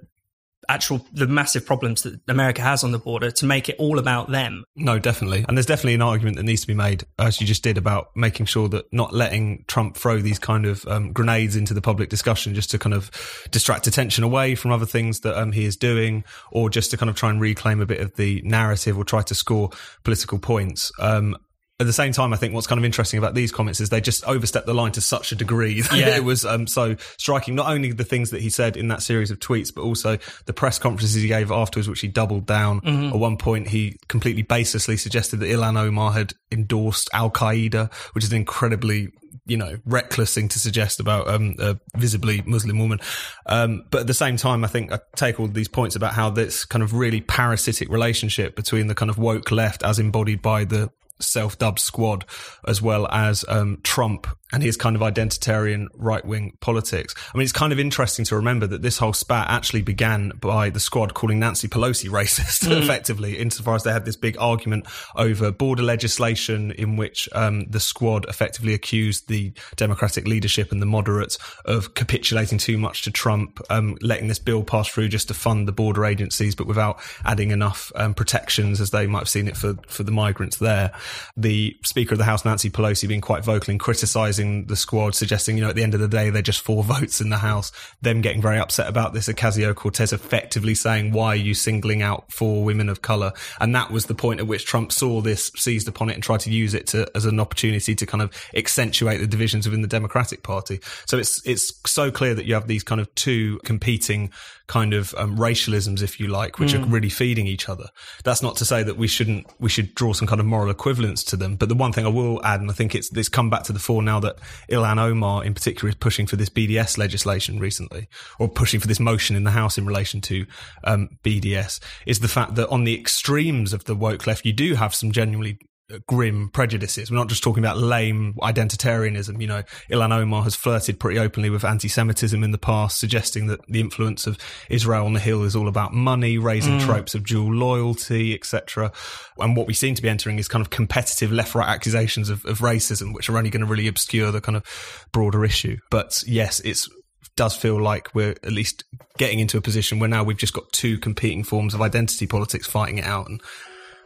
actual 0.69 1.05
the 1.12 1.26
massive 1.26 1.66
problems 1.66 2.02
that 2.02 2.20
America 2.28 2.62
has 2.62 2.84
on 2.84 2.93
the 2.93 2.99
border 2.99 3.32
to 3.32 3.44
make 3.44 3.69
it 3.69 3.75
all 3.76 3.99
about 3.99 4.31
them. 4.31 4.62
No, 4.76 5.00
definitely. 5.00 5.44
And 5.49 5.58
there's 5.58 5.66
definitely 5.66 5.94
an 5.94 6.02
argument 6.02 6.37
that 6.37 6.44
needs 6.44 6.61
to 6.61 6.69
be 6.69 6.75
made, 6.75 7.02
as 7.19 7.40
you 7.40 7.46
just 7.49 7.64
did, 7.64 7.76
about 7.76 8.11
making 8.14 8.46
sure 8.46 8.69
that 8.69 8.84
not 8.93 9.12
letting 9.12 9.64
Trump 9.66 9.96
throw 9.96 10.19
these 10.19 10.38
kind 10.38 10.64
of 10.64 10.87
um, 10.87 11.12
grenades 11.12 11.56
into 11.56 11.75
the 11.75 11.82
public 11.82 12.08
discussion 12.08 12.55
just 12.55 12.70
to 12.70 12.78
kind 12.78 12.94
of 12.94 13.11
distract 13.50 13.88
attention 13.88 14.22
away 14.22 14.55
from 14.55 14.70
other 14.70 14.87
things 14.87 15.20
that 15.20 15.37
um, 15.37 15.50
he 15.50 15.64
is 15.64 15.76
doing, 15.76 16.22
or 16.52 16.70
just 16.70 16.93
to 16.93 16.96
kind 16.96 17.11
of 17.11 17.16
try 17.16 17.31
and 17.31 17.40
reclaim 17.40 17.81
a 17.81 17.87
bit 17.87 17.99
of 17.99 18.14
the 18.14 18.40
narrative 18.44 18.96
or 18.96 19.02
try 19.02 19.22
to 19.22 19.34
score 19.34 19.70
political 20.05 20.38
points. 20.38 20.93
Um, 21.00 21.37
at 21.81 21.87
the 21.87 21.93
same 21.93 22.12
time, 22.12 22.32
I 22.32 22.37
think 22.37 22.55
what's 22.55 22.69
kind 22.69 22.79
of 22.79 22.85
interesting 22.85 23.19
about 23.19 23.35
these 23.35 23.50
comments 23.50 23.81
is 23.81 23.91
they 23.91 24.00
just 24.00 24.25
overstepped 24.25 24.67
the 24.67 24.75
line 24.75 24.93
to 24.93 25.00
such 25.00 25.32
a 25.32 25.35
degree 25.35 25.81
that 25.81 25.97
yeah. 25.97 26.17
it 26.17 26.23
was 26.23 26.44
um, 26.44 26.69
so 26.69 26.94
striking. 27.19 27.56
Not 27.56 27.69
only 27.69 27.91
the 27.93 28.05
things 28.05 28.31
that 28.31 28.41
he 28.41 28.49
said 28.49 28.76
in 28.76 28.88
that 28.88 29.03
series 29.03 29.32
of 29.32 29.41
tweets, 29.41 29.75
but 29.75 29.82
also 29.82 30.19
the 30.47 30.53
press 30.53 30.79
conferences 30.79 31.21
he 31.21 31.26
gave 31.26 31.50
afterwards, 31.50 31.88
which 31.88 32.00
he 32.00 32.09
doubled 32.09 32.47
down. 32.47 32.81
Mm-hmm. 32.81 33.09
At 33.09 33.16
one 33.16 33.37
point, 33.37 33.69
he 33.69 33.99
completely 34.09 34.45
baselessly 34.45 34.99
suggested 34.99 35.40
that 35.40 35.47
Ilhan 35.47 35.76
Omar 35.76 36.12
had 36.12 36.35
endorsed 36.52 37.11
Al 37.12 37.31
Qaeda, 37.31 37.93
which 38.12 38.23
is 38.23 38.31
an 38.31 38.37
incredibly 38.37 39.09
you 39.47 39.57
know, 39.59 39.76
reckless 39.85 40.33
thing 40.35 40.49
to 40.49 40.59
suggest 40.59 41.00
about 41.00 41.28
um, 41.28 41.54
a 41.59 41.78
visibly 41.97 42.40
Muslim 42.47 42.78
woman. 42.78 42.99
Um, 43.45 43.85
but 43.90 44.02
at 44.02 44.07
the 44.07 44.14
same 44.14 44.38
time, 44.38 44.64
I 44.64 44.69
think 44.69 44.90
I 44.90 45.00
take 45.16 45.38
all 45.38 45.49
these 45.49 45.69
points 45.69 45.97
about 45.97 46.14
how 46.14 46.31
this 46.31 46.64
kind 46.64 46.83
of 46.83 46.95
really 46.95 47.21
parasitic 47.21 47.90
relationship 47.90 48.57
between 48.57 48.87
the 48.87 48.95
kind 48.95 49.11
of 49.11 49.19
woke 49.19 49.50
left 49.50 49.83
as 49.83 49.99
embodied 49.99 50.40
by 50.40 50.64
the 50.64 50.90
self-dubbed 51.21 51.78
squad, 51.78 52.25
as 52.66 52.83
well 52.83 53.06
as 53.09 53.44
um, 53.49 53.78
Trump 53.83 54.26
and 54.54 54.62
his 54.62 54.76
kind 54.76 54.94
of 54.94 55.02
identitarian 55.02 55.88
right-wing 55.94 56.56
politics. 56.61 57.12
I 57.34 57.37
mean, 57.37 57.42
it's 57.42 57.52
kind 57.52 57.73
of 57.73 57.80
interesting 57.80 58.25
to 58.26 58.37
remember 58.37 58.68
that 58.68 58.82
this 58.82 58.99
whole 58.99 59.12
spat 59.12 59.50
actually 59.50 59.82
began 59.82 60.30
by 60.40 60.70
the 60.70 60.78
squad 60.78 61.12
calling 61.12 61.40
Nancy 61.40 61.66
Pelosi 61.66 62.08
racist, 62.08 62.68
mm. 62.68 62.80
effectively, 62.80 63.37
insofar 63.37 63.75
as 63.75 63.82
they 63.82 63.92
had 63.92 64.04
this 64.04 64.14
big 64.14 64.37
argument 64.38 64.87
over 65.16 65.50
border 65.50 65.82
legislation 65.82 66.70
in 66.70 66.94
which 66.94 67.28
um, 67.32 67.64
the 67.64 67.80
squad 67.80 68.26
effectively 68.28 68.75
accused 68.75 69.26
the 69.26 69.52
Democratic 69.75 70.28
leadership 70.28 70.70
and 70.70 70.80
the 70.80 70.87
moderates 70.87 71.37
of 71.64 71.94
capitulating 71.94 72.58
too 72.58 72.78
much 72.78 73.02
to 73.02 73.11
Trump, 73.11 73.61
um, 73.70 73.99
letting 74.02 74.28
this 74.28 74.38
bill 74.38 74.62
pass 74.62 74.88
through 74.88 75.08
just 75.08 75.26
to 75.26 75.34
fund 75.34 75.66
the 75.66 75.73
border 75.73 76.04
agencies, 76.04 76.54
but 76.54 76.68
without 76.68 77.00
adding 77.25 77.50
enough 77.50 77.90
um, 77.96 78.14
protections 78.14 78.80
as 78.80 78.92
they 78.92 79.08
might 79.08 79.20
have 79.20 79.28
seen 79.28 79.49
it 79.49 79.56
for, 79.56 79.75
for 79.88 80.04
the 80.04 80.12
migrants 80.12 80.58
there. 80.58 80.92
The 81.37 81.76
Speaker 81.82 82.14
of 82.14 82.18
the 82.18 82.25
House, 82.25 82.44
Nancy 82.44 82.70
Pelosi, 82.70 83.08
being 83.08 83.20
quite 83.20 83.44
vocal 83.44 83.73
in 83.73 83.80
criticizing 83.80 84.43
the 84.66 84.76
squad, 84.76 85.14
suggesting, 85.14 85.56
you 85.56 85.62
know, 85.62 85.70
at 85.70 85.76
the 85.76 85.82
end 85.82 85.94
of 85.94 86.00
the 86.00 86.08
day, 86.08 86.30
they're 86.30 86.42
just 86.42 86.60
four 86.60 86.82
votes 86.84 87.20
in 87.20 87.30
the 87.30 87.38
House, 87.38 87.72
them 88.02 88.20
getting 88.20 88.42
very 88.42 88.58
upset 88.58 88.88
about 88.88 89.12
this, 89.12 89.28
Ocasio 89.28 89.74
Cortez 89.74 90.12
effectively 90.12 90.74
saying, 90.74 91.12
why 91.12 91.28
are 91.28 91.36
you 91.36 91.54
singling 91.54 92.02
out 92.02 92.30
four 92.32 92.64
women 92.64 92.88
of 92.88 93.02
color? 93.02 93.32
And 93.60 93.74
that 93.74 93.90
was 93.90 94.06
the 94.06 94.14
point 94.14 94.40
at 94.40 94.46
which 94.46 94.66
Trump 94.66 94.92
saw 94.92 95.20
this, 95.20 95.50
seized 95.56 95.88
upon 95.88 96.10
it 96.10 96.14
and 96.14 96.22
tried 96.22 96.40
to 96.40 96.50
use 96.50 96.74
it 96.74 96.86
to, 96.88 97.06
as 97.14 97.24
an 97.26 97.40
opportunity 97.40 97.94
to 97.94 98.06
kind 98.06 98.22
of 98.22 98.32
accentuate 98.54 99.20
the 99.20 99.26
divisions 99.26 99.66
within 99.66 99.82
the 99.82 99.88
Democratic 99.88 100.42
Party. 100.42 100.80
So 101.06 101.18
it's, 101.18 101.44
it's 101.46 101.72
so 101.86 102.10
clear 102.10 102.34
that 102.34 102.46
you 102.46 102.54
have 102.54 102.66
these 102.66 102.84
kind 102.84 103.00
of 103.00 103.14
two 103.14 103.60
competing 103.64 104.30
kind 104.66 104.94
of 104.94 105.14
um, 105.18 105.37
racialisms, 105.37 106.02
if 106.02 106.18
you 106.18 106.26
like, 106.26 106.59
which 106.59 106.73
mm. 106.73 106.83
are 106.83 106.87
really 106.87 107.11
feeding 107.11 107.47
each 107.47 107.68
other. 107.68 107.87
That's 108.25 108.42
not 108.42 108.56
to 108.56 108.64
say 108.64 108.83
that 108.83 108.97
we 108.97 109.06
shouldn't, 109.06 109.47
we 109.61 109.68
should 109.68 109.94
draw 109.94 110.12
some 110.12 110.26
kind 110.26 110.40
of 110.40 110.47
moral 110.47 110.71
equivalence 110.71 111.23
to 111.25 111.37
them. 111.37 111.56
But 111.56 111.68
the 111.68 111.75
one 111.75 111.92
thing 111.92 112.06
I 112.06 112.09
will 112.09 112.44
add, 112.44 112.61
and 112.61 112.71
I 112.71 112.75
think 112.75 112.94
it's, 112.94 113.14
it's 113.14 113.28
come 113.28 113.50
back 113.50 113.64
to 113.64 113.73
the 113.73 113.78
fore 113.78 114.02
now 114.02 114.21
that 114.21 114.38
Ilhan 114.71 114.99
Omar 114.99 115.44
in 115.44 115.52
particular 115.52 115.90
is 115.90 115.94
pushing 115.94 116.26
for 116.26 116.37
this 116.37 116.49
BDS 116.49 116.97
legislation 116.97 117.59
recently, 117.59 118.09
or 118.38 118.49
pushing 118.49 118.80
for 118.80 118.87
this 118.87 119.00
motion 119.00 119.37
in 119.37 119.44
the 119.44 119.50
House 119.50 119.76
in 119.76 119.87
relation 119.87 120.21
to 120.23 120.47
um, 120.85 121.11
BDS, 121.23 121.80
is 122.06 122.21
the 122.21 122.28
fact 122.28 122.54
that 122.54 122.68
on 122.68 122.85
the 122.85 122.99
extremes 122.99 123.73
of 123.73 123.85
the 123.85 123.94
woke 123.94 124.26
left, 124.26 124.47
you 124.47 124.52
do 124.52 124.75
have 124.76 124.94
some 124.94 125.12
genuinely 125.12 125.59
grim 126.07 126.49
prejudices. 126.49 127.11
We're 127.11 127.17
not 127.17 127.29
just 127.29 127.43
talking 127.43 127.62
about 127.62 127.79
lame 127.79 128.35
identitarianism. 128.41 129.41
You 129.41 129.47
know, 129.47 129.62
Ilhan 129.91 130.12
Omar 130.12 130.43
has 130.45 130.55
flirted 130.55 130.99
pretty 130.99 131.19
openly 131.19 131.50
with 131.50 131.64
anti-Semitism 131.64 132.43
in 132.43 132.50
the 132.50 132.59
past, 132.59 132.99
suggesting 132.99 133.47
that 133.49 133.61
the 133.67 133.81
influence 133.81 134.26
of 134.26 134.38
Israel 134.71 135.07
on 135.07 135.12
the 135.12 135.21
Hill 135.21 135.43
is 135.45 135.55
all 135.55 135.69
about 135.69 135.93
money, 135.93 136.38
raising 136.38 136.79
mm. 136.79 136.85
tropes 136.85 137.14
of 137.14 137.26
dual 137.26 137.53
loyalty, 137.53 138.35
etc. 138.35 138.93
And 139.38 139.57
what 139.57 139.67
we 139.67 139.75
seem 139.75 139.95
to 139.95 140.03
be 140.03 140.09
entering 140.09 140.38
is 140.38 140.49
kind 140.49 140.62
of 140.62 140.71
competitive 140.71 141.33
left-right 141.33 141.69
accusations 141.69 142.31
of, 142.31 142.45
of 142.45 142.59
racism, 142.59 143.14
which 143.14 143.29
are 143.29 143.37
only 143.37 143.50
going 143.50 143.64
to 143.64 143.71
really 143.71 143.88
obscure 143.88 144.31
the 144.31 144.41
kind 144.41 144.57
of 144.57 145.07
broader 145.12 145.45
issue. 145.45 145.76
But 145.91 146.23
yes, 146.26 146.61
it's 146.61 146.88
does 147.37 147.57
feel 147.57 147.83
like 147.83 148.14
we're 148.14 148.35
at 148.45 148.53
least 148.53 148.85
getting 149.19 149.41
into 149.41 149.59
a 149.59 149.61
position 149.61 149.99
where 149.99 150.09
now 150.09 150.23
we've 150.23 150.37
just 150.37 150.53
got 150.53 150.71
two 150.73 150.99
competing 150.99 151.43
forms 151.43 151.75
of 151.75 151.83
identity 151.83 152.26
politics 152.26 152.67
fighting 152.67 152.99
it 152.99 153.05
out 153.05 153.29
and 153.29 153.41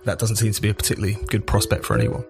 that 0.04 0.18
doesn't 0.18 0.36
seem 0.36 0.52
to 0.52 0.62
be 0.62 0.68
a 0.68 0.74
particularly 0.74 1.16
good 1.26 1.46
prospect 1.46 1.84
for 1.84 1.96
anyone. 1.96 2.24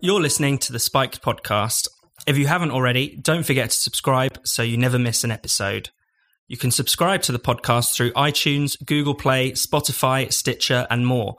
You're 0.00 0.20
listening 0.20 0.58
to 0.58 0.72
the 0.72 0.78
Spiked 0.78 1.20
podcast. 1.20 1.88
If 2.26 2.38
you 2.38 2.46
haven't 2.46 2.70
already, 2.70 3.16
don't 3.16 3.44
forget 3.44 3.70
to 3.70 3.76
subscribe 3.76 4.38
so 4.44 4.62
you 4.62 4.76
never 4.76 4.98
miss 4.98 5.24
an 5.24 5.32
episode. 5.32 5.90
You 6.46 6.56
can 6.56 6.70
subscribe 6.70 7.22
to 7.22 7.32
the 7.32 7.40
podcast 7.40 7.92
through 7.94 8.12
iTunes, 8.12 8.76
Google 8.84 9.16
Play, 9.16 9.52
Spotify, 9.52 10.32
Stitcher, 10.32 10.86
and 10.90 11.06
more. 11.06 11.36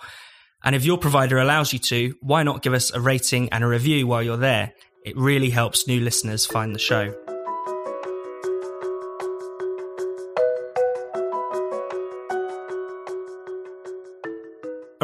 And 0.65 0.75
if 0.75 0.83
your 0.83 0.97
provider 0.97 1.37
allows 1.37 1.71
you 1.71 1.79
to, 1.79 2.15
why 2.19 2.43
not 2.43 2.61
give 2.61 2.73
us 2.73 2.91
a 2.91 2.99
rating 2.99 3.47
and 3.53 3.63
a 3.63 3.67
review 3.67 4.05
while 4.05 4.23
you're 4.23 4.35
there? 4.35 4.73
It 5.05 5.15
really 5.15 5.49
helps 5.49 5.87
new 5.87 6.01
listeners 6.01 6.45
find 6.45 6.75
the 6.75 6.79
show. 6.79 7.13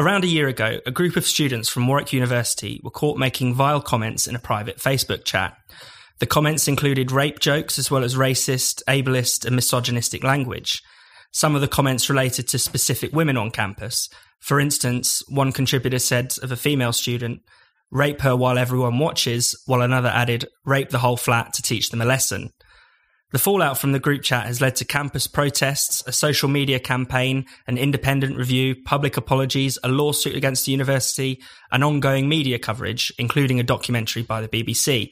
Around 0.04 0.24
a 0.24 0.26
year 0.26 0.48
ago, 0.48 0.80
a 0.84 0.90
group 0.90 1.16
of 1.16 1.24
students 1.24 1.70
from 1.70 1.86
Warwick 1.88 2.12
University 2.12 2.78
were 2.84 2.90
caught 2.90 3.16
making 3.16 3.54
vile 3.54 3.80
comments 3.80 4.26
in 4.26 4.36
a 4.36 4.38
private 4.38 4.76
Facebook 4.76 5.24
chat. 5.24 5.56
The 6.18 6.26
comments 6.26 6.68
included 6.68 7.10
rape 7.10 7.38
jokes 7.38 7.78
as 7.78 7.90
well 7.90 8.04
as 8.04 8.14
racist, 8.14 8.82
ableist, 8.86 9.46
and 9.46 9.56
misogynistic 9.56 10.22
language. 10.22 10.82
Some 11.32 11.54
of 11.54 11.62
the 11.62 11.68
comments 11.68 12.10
related 12.10 12.48
to 12.48 12.58
specific 12.58 13.14
women 13.14 13.38
on 13.38 13.50
campus. 13.50 14.10
For 14.40 14.60
instance, 14.60 15.22
one 15.26 15.52
contributor 15.52 15.98
said 15.98 16.34
of 16.42 16.52
a 16.52 16.56
female 16.56 16.92
student, 16.92 17.40
rape 17.90 18.20
her 18.20 18.36
while 18.36 18.58
everyone 18.58 18.98
watches, 18.98 19.58
while 19.64 19.80
another 19.80 20.10
added, 20.10 20.46
rape 20.66 20.90
the 20.90 20.98
whole 20.98 21.16
flat 21.16 21.54
to 21.54 21.62
teach 21.62 21.88
them 21.88 22.02
a 22.02 22.04
lesson. 22.04 22.50
The 23.34 23.40
fallout 23.40 23.78
from 23.78 23.90
the 23.90 23.98
group 23.98 24.22
chat 24.22 24.46
has 24.46 24.60
led 24.60 24.76
to 24.76 24.84
campus 24.84 25.26
protests, 25.26 26.04
a 26.06 26.12
social 26.12 26.48
media 26.48 26.78
campaign, 26.78 27.46
an 27.66 27.78
independent 27.78 28.36
review, 28.36 28.76
public 28.76 29.16
apologies, 29.16 29.76
a 29.82 29.88
lawsuit 29.88 30.36
against 30.36 30.66
the 30.66 30.70
university, 30.70 31.42
and 31.72 31.82
ongoing 31.82 32.28
media 32.28 32.60
coverage, 32.60 33.12
including 33.18 33.58
a 33.58 33.64
documentary 33.64 34.22
by 34.22 34.40
the 34.40 34.46
BBC. 34.46 35.10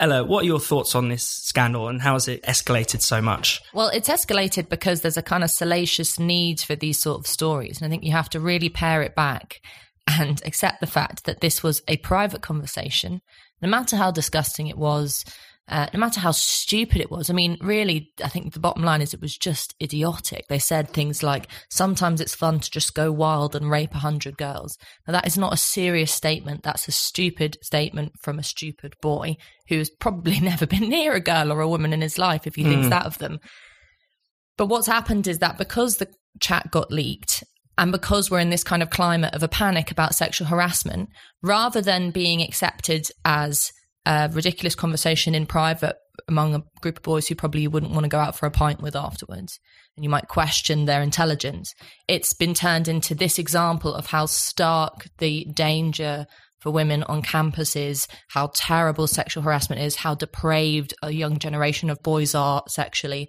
Ella, 0.00 0.24
what 0.24 0.42
are 0.42 0.46
your 0.46 0.58
thoughts 0.58 0.96
on 0.96 1.10
this 1.10 1.22
scandal 1.22 1.86
and 1.86 2.02
how 2.02 2.14
has 2.14 2.26
it 2.26 2.42
escalated 2.42 3.02
so 3.02 3.22
much? 3.22 3.62
Well, 3.72 3.90
it's 3.90 4.08
escalated 4.08 4.68
because 4.68 5.02
there's 5.02 5.16
a 5.16 5.22
kind 5.22 5.44
of 5.44 5.50
salacious 5.52 6.18
need 6.18 6.58
for 6.58 6.74
these 6.74 6.98
sort 6.98 7.20
of 7.20 7.28
stories. 7.28 7.80
And 7.80 7.86
I 7.86 7.88
think 7.88 8.02
you 8.02 8.10
have 8.10 8.30
to 8.30 8.40
really 8.40 8.68
pare 8.68 9.00
it 9.02 9.14
back 9.14 9.60
and 10.08 10.42
accept 10.44 10.80
the 10.80 10.88
fact 10.88 11.22
that 11.26 11.40
this 11.40 11.62
was 11.62 11.82
a 11.86 11.98
private 11.98 12.42
conversation. 12.42 13.20
No 13.62 13.68
matter 13.68 13.94
how 13.94 14.10
disgusting 14.10 14.66
it 14.66 14.76
was, 14.76 15.24
uh, 15.68 15.86
no 15.92 16.00
matter 16.00 16.20
how 16.20 16.30
stupid 16.30 17.00
it 17.00 17.10
was. 17.10 17.28
I 17.28 17.34
mean, 17.34 17.58
really, 17.60 18.10
I 18.24 18.28
think 18.28 18.52
the 18.52 18.60
bottom 18.60 18.82
line 18.82 19.02
is 19.02 19.12
it 19.12 19.20
was 19.20 19.36
just 19.36 19.74
idiotic. 19.82 20.46
They 20.48 20.58
said 20.58 20.90
things 20.90 21.22
like, 21.22 21.48
sometimes 21.68 22.20
it's 22.20 22.34
fun 22.34 22.60
to 22.60 22.70
just 22.70 22.94
go 22.94 23.12
wild 23.12 23.54
and 23.54 23.70
rape 23.70 23.94
a 23.94 23.98
hundred 23.98 24.38
girls. 24.38 24.78
Now, 25.06 25.12
that 25.12 25.26
is 25.26 25.36
not 25.36 25.52
a 25.52 25.58
serious 25.58 26.12
statement. 26.12 26.62
That's 26.62 26.88
a 26.88 26.92
stupid 26.92 27.58
statement 27.62 28.12
from 28.22 28.38
a 28.38 28.42
stupid 28.42 28.94
boy 29.02 29.36
who's 29.68 29.90
probably 29.90 30.40
never 30.40 30.66
been 30.66 30.88
near 30.88 31.14
a 31.14 31.20
girl 31.20 31.52
or 31.52 31.60
a 31.60 31.68
woman 31.68 31.92
in 31.92 32.00
his 32.00 32.18
life 32.18 32.46
if 32.46 32.54
he 32.54 32.64
mm. 32.64 32.70
thinks 32.70 32.88
that 32.88 33.06
of 33.06 33.18
them. 33.18 33.38
But 34.56 34.66
what's 34.66 34.86
happened 34.86 35.26
is 35.26 35.38
that 35.38 35.58
because 35.58 35.98
the 35.98 36.08
chat 36.40 36.70
got 36.70 36.90
leaked 36.90 37.44
and 37.76 37.92
because 37.92 38.30
we're 38.30 38.40
in 38.40 38.50
this 38.50 38.64
kind 38.64 38.82
of 38.82 38.90
climate 38.90 39.34
of 39.34 39.42
a 39.42 39.48
panic 39.48 39.90
about 39.90 40.14
sexual 40.14 40.48
harassment, 40.48 41.10
rather 41.42 41.80
than 41.80 42.10
being 42.10 42.42
accepted 42.42 43.08
as 43.24 43.70
ridiculous 44.32 44.74
conversation 44.74 45.34
in 45.34 45.46
private 45.46 45.96
among 46.26 46.54
a 46.54 46.62
group 46.80 46.98
of 46.98 47.02
boys 47.02 47.28
who 47.28 47.34
probably 47.34 47.62
you 47.62 47.70
wouldn't 47.70 47.92
want 47.92 48.04
to 48.04 48.08
go 48.08 48.18
out 48.18 48.36
for 48.36 48.46
a 48.46 48.50
pint 48.50 48.80
with 48.80 48.96
afterwards. 48.96 49.58
And 49.96 50.04
you 50.04 50.10
might 50.10 50.28
question 50.28 50.84
their 50.84 51.02
intelligence. 51.02 51.74
It's 52.06 52.32
been 52.32 52.54
turned 52.54 52.88
into 52.88 53.14
this 53.14 53.38
example 53.38 53.94
of 53.94 54.06
how 54.06 54.26
stark 54.26 55.08
the 55.18 55.44
danger 55.52 56.26
for 56.60 56.70
women 56.70 57.02
on 57.04 57.22
campus 57.22 57.76
is, 57.76 58.08
how 58.30 58.50
terrible 58.54 59.06
sexual 59.06 59.42
harassment 59.42 59.80
is, 59.80 59.96
how 59.96 60.14
depraved 60.14 60.94
a 61.02 61.10
young 61.10 61.38
generation 61.38 61.88
of 61.90 62.02
boys 62.02 62.34
are 62.34 62.62
sexually. 62.68 63.28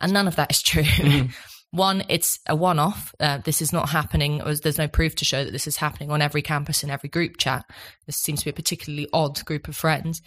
And 0.00 0.12
none 0.12 0.26
of 0.26 0.36
that 0.36 0.50
is 0.50 0.62
true. 0.62 0.82
Mm-hmm. 0.82 1.30
One, 1.72 2.04
it's 2.10 2.38
a 2.46 2.54
one 2.54 2.78
off. 2.78 3.14
Uh, 3.18 3.38
this 3.38 3.62
is 3.62 3.72
not 3.72 3.88
happening, 3.88 4.42
there's 4.44 4.78
no 4.78 4.88
proof 4.88 5.14
to 5.16 5.24
show 5.24 5.42
that 5.42 5.52
this 5.52 5.66
is 5.66 5.76
happening 5.76 6.10
on 6.10 6.20
every 6.20 6.42
campus 6.42 6.84
in 6.84 6.90
every 6.90 7.08
group 7.08 7.38
chat. 7.38 7.64
This 8.06 8.16
seems 8.16 8.40
to 8.40 8.44
be 8.44 8.50
a 8.50 8.54
particularly 8.54 9.08
odd 9.12 9.42
group 9.46 9.68
of 9.68 9.76
friends. 9.76 10.20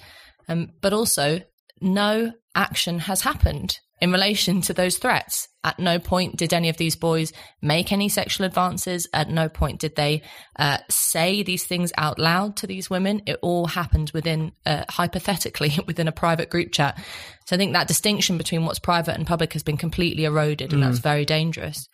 Um, 0.47 0.71
but 0.81 0.91
also, 0.91 1.41
no 1.81 2.33
action 2.55 2.99
has 2.99 3.21
happened 3.21 3.79
in 4.01 4.11
relation 4.11 4.61
to 4.61 4.73
those 4.73 4.97
threats. 4.97 5.47
At 5.63 5.79
no 5.79 5.99
point 5.99 6.35
did 6.35 6.53
any 6.53 6.69
of 6.69 6.77
these 6.77 6.95
boys 6.95 7.31
make 7.61 7.91
any 7.91 8.09
sexual 8.09 8.45
advances. 8.45 9.07
At 9.13 9.29
no 9.29 9.49
point 9.49 9.79
did 9.79 9.95
they 9.95 10.21
uh, 10.59 10.79
say 10.89 11.43
these 11.43 11.65
things 11.65 11.91
out 11.97 12.19
loud 12.19 12.57
to 12.57 12.67
these 12.67 12.89
women. 12.89 13.21
It 13.25 13.39
all 13.41 13.65
happened 13.65 14.11
within, 14.13 14.51
uh, 14.65 14.83
hypothetically, 14.89 15.73
within 15.87 16.07
a 16.07 16.11
private 16.11 16.49
group 16.49 16.71
chat. 16.71 16.97
So 17.45 17.55
I 17.55 17.57
think 17.57 17.73
that 17.73 17.87
distinction 17.87 18.37
between 18.37 18.65
what's 18.65 18.79
private 18.79 19.15
and 19.15 19.25
public 19.25 19.53
has 19.53 19.63
been 19.63 19.77
completely 19.77 20.25
eroded, 20.25 20.73
and 20.73 20.83
mm. 20.83 20.85
that's 20.85 20.99
very 20.99 21.25
dangerous. 21.25 21.87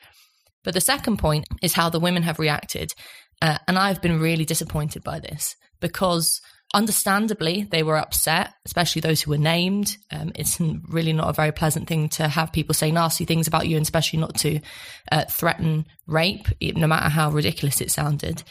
But 0.63 0.73
the 0.73 0.81
second 0.81 1.17
point 1.17 1.45
is 1.61 1.73
how 1.73 1.89
the 1.89 1.99
women 1.99 2.23
have 2.23 2.39
reacted. 2.39 2.93
Uh, 3.41 3.57
and 3.67 3.77
I've 3.77 4.01
been 4.01 4.19
really 4.19 4.45
disappointed 4.45 5.03
by 5.03 5.19
this 5.19 5.55
because 5.79 6.39
Understandably, 6.73 7.67
they 7.69 7.83
were 7.83 7.97
upset, 7.97 8.53
especially 8.65 9.01
those 9.01 9.21
who 9.21 9.31
were 9.31 9.37
named. 9.37 9.97
Um, 10.09 10.31
it's 10.35 10.57
really 10.87 11.11
not 11.11 11.29
a 11.29 11.33
very 11.33 11.51
pleasant 11.51 11.87
thing 11.87 12.07
to 12.09 12.29
have 12.29 12.53
people 12.53 12.73
say 12.73 12.91
nasty 12.91 13.25
things 13.25 13.47
about 13.47 13.67
you, 13.67 13.75
and 13.75 13.83
especially 13.83 14.19
not 14.19 14.35
to 14.37 14.61
uh, 15.11 15.25
threaten 15.25 15.85
rape, 16.07 16.47
no 16.61 16.87
matter 16.87 17.09
how 17.09 17.29
ridiculous 17.29 17.81
it 17.81 17.91
sounded. 17.91 18.43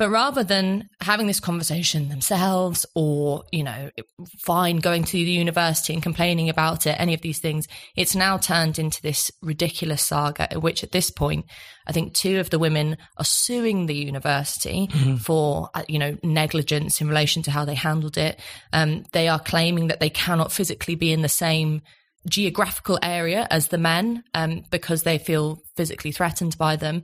But 0.00 0.08
rather 0.08 0.42
than 0.42 0.88
having 1.02 1.26
this 1.26 1.40
conversation 1.40 2.08
themselves 2.08 2.86
or, 2.94 3.44
you 3.52 3.62
know, 3.62 3.90
fine 4.38 4.78
going 4.78 5.04
to 5.04 5.12
the 5.12 5.30
university 5.30 5.92
and 5.92 6.02
complaining 6.02 6.48
about 6.48 6.86
it, 6.86 6.98
any 6.98 7.12
of 7.12 7.20
these 7.20 7.38
things, 7.38 7.68
it's 7.94 8.16
now 8.16 8.38
turned 8.38 8.78
into 8.78 9.02
this 9.02 9.30
ridiculous 9.42 10.00
saga, 10.00 10.58
which 10.58 10.82
at 10.82 10.92
this 10.92 11.10
point, 11.10 11.44
I 11.86 11.92
think 11.92 12.14
two 12.14 12.40
of 12.40 12.48
the 12.48 12.58
women 12.58 12.96
are 13.18 13.26
suing 13.26 13.84
the 13.84 13.94
university 13.94 14.88
mm-hmm. 14.90 15.16
for, 15.16 15.68
uh, 15.74 15.82
you 15.86 15.98
know, 15.98 16.16
negligence 16.22 17.02
in 17.02 17.08
relation 17.08 17.42
to 17.42 17.50
how 17.50 17.66
they 17.66 17.74
handled 17.74 18.16
it. 18.16 18.40
Um, 18.72 19.04
they 19.12 19.28
are 19.28 19.38
claiming 19.38 19.88
that 19.88 20.00
they 20.00 20.08
cannot 20.08 20.50
physically 20.50 20.94
be 20.94 21.12
in 21.12 21.20
the 21.20 21.28
same 21.28 21.82
geographical 22.26 22.98
area 23.02 23.46
as 23.50 23.68
the 23.68 23.78
men 23.78 24.24
um, 24.32 24.64
because 24.70 25.02
they 25.02 25.18
feel 25.18 25.62
physically 25.76 26.12
threatened 26.12 26.56
by 26.56 26.76
them. 26.76 27.02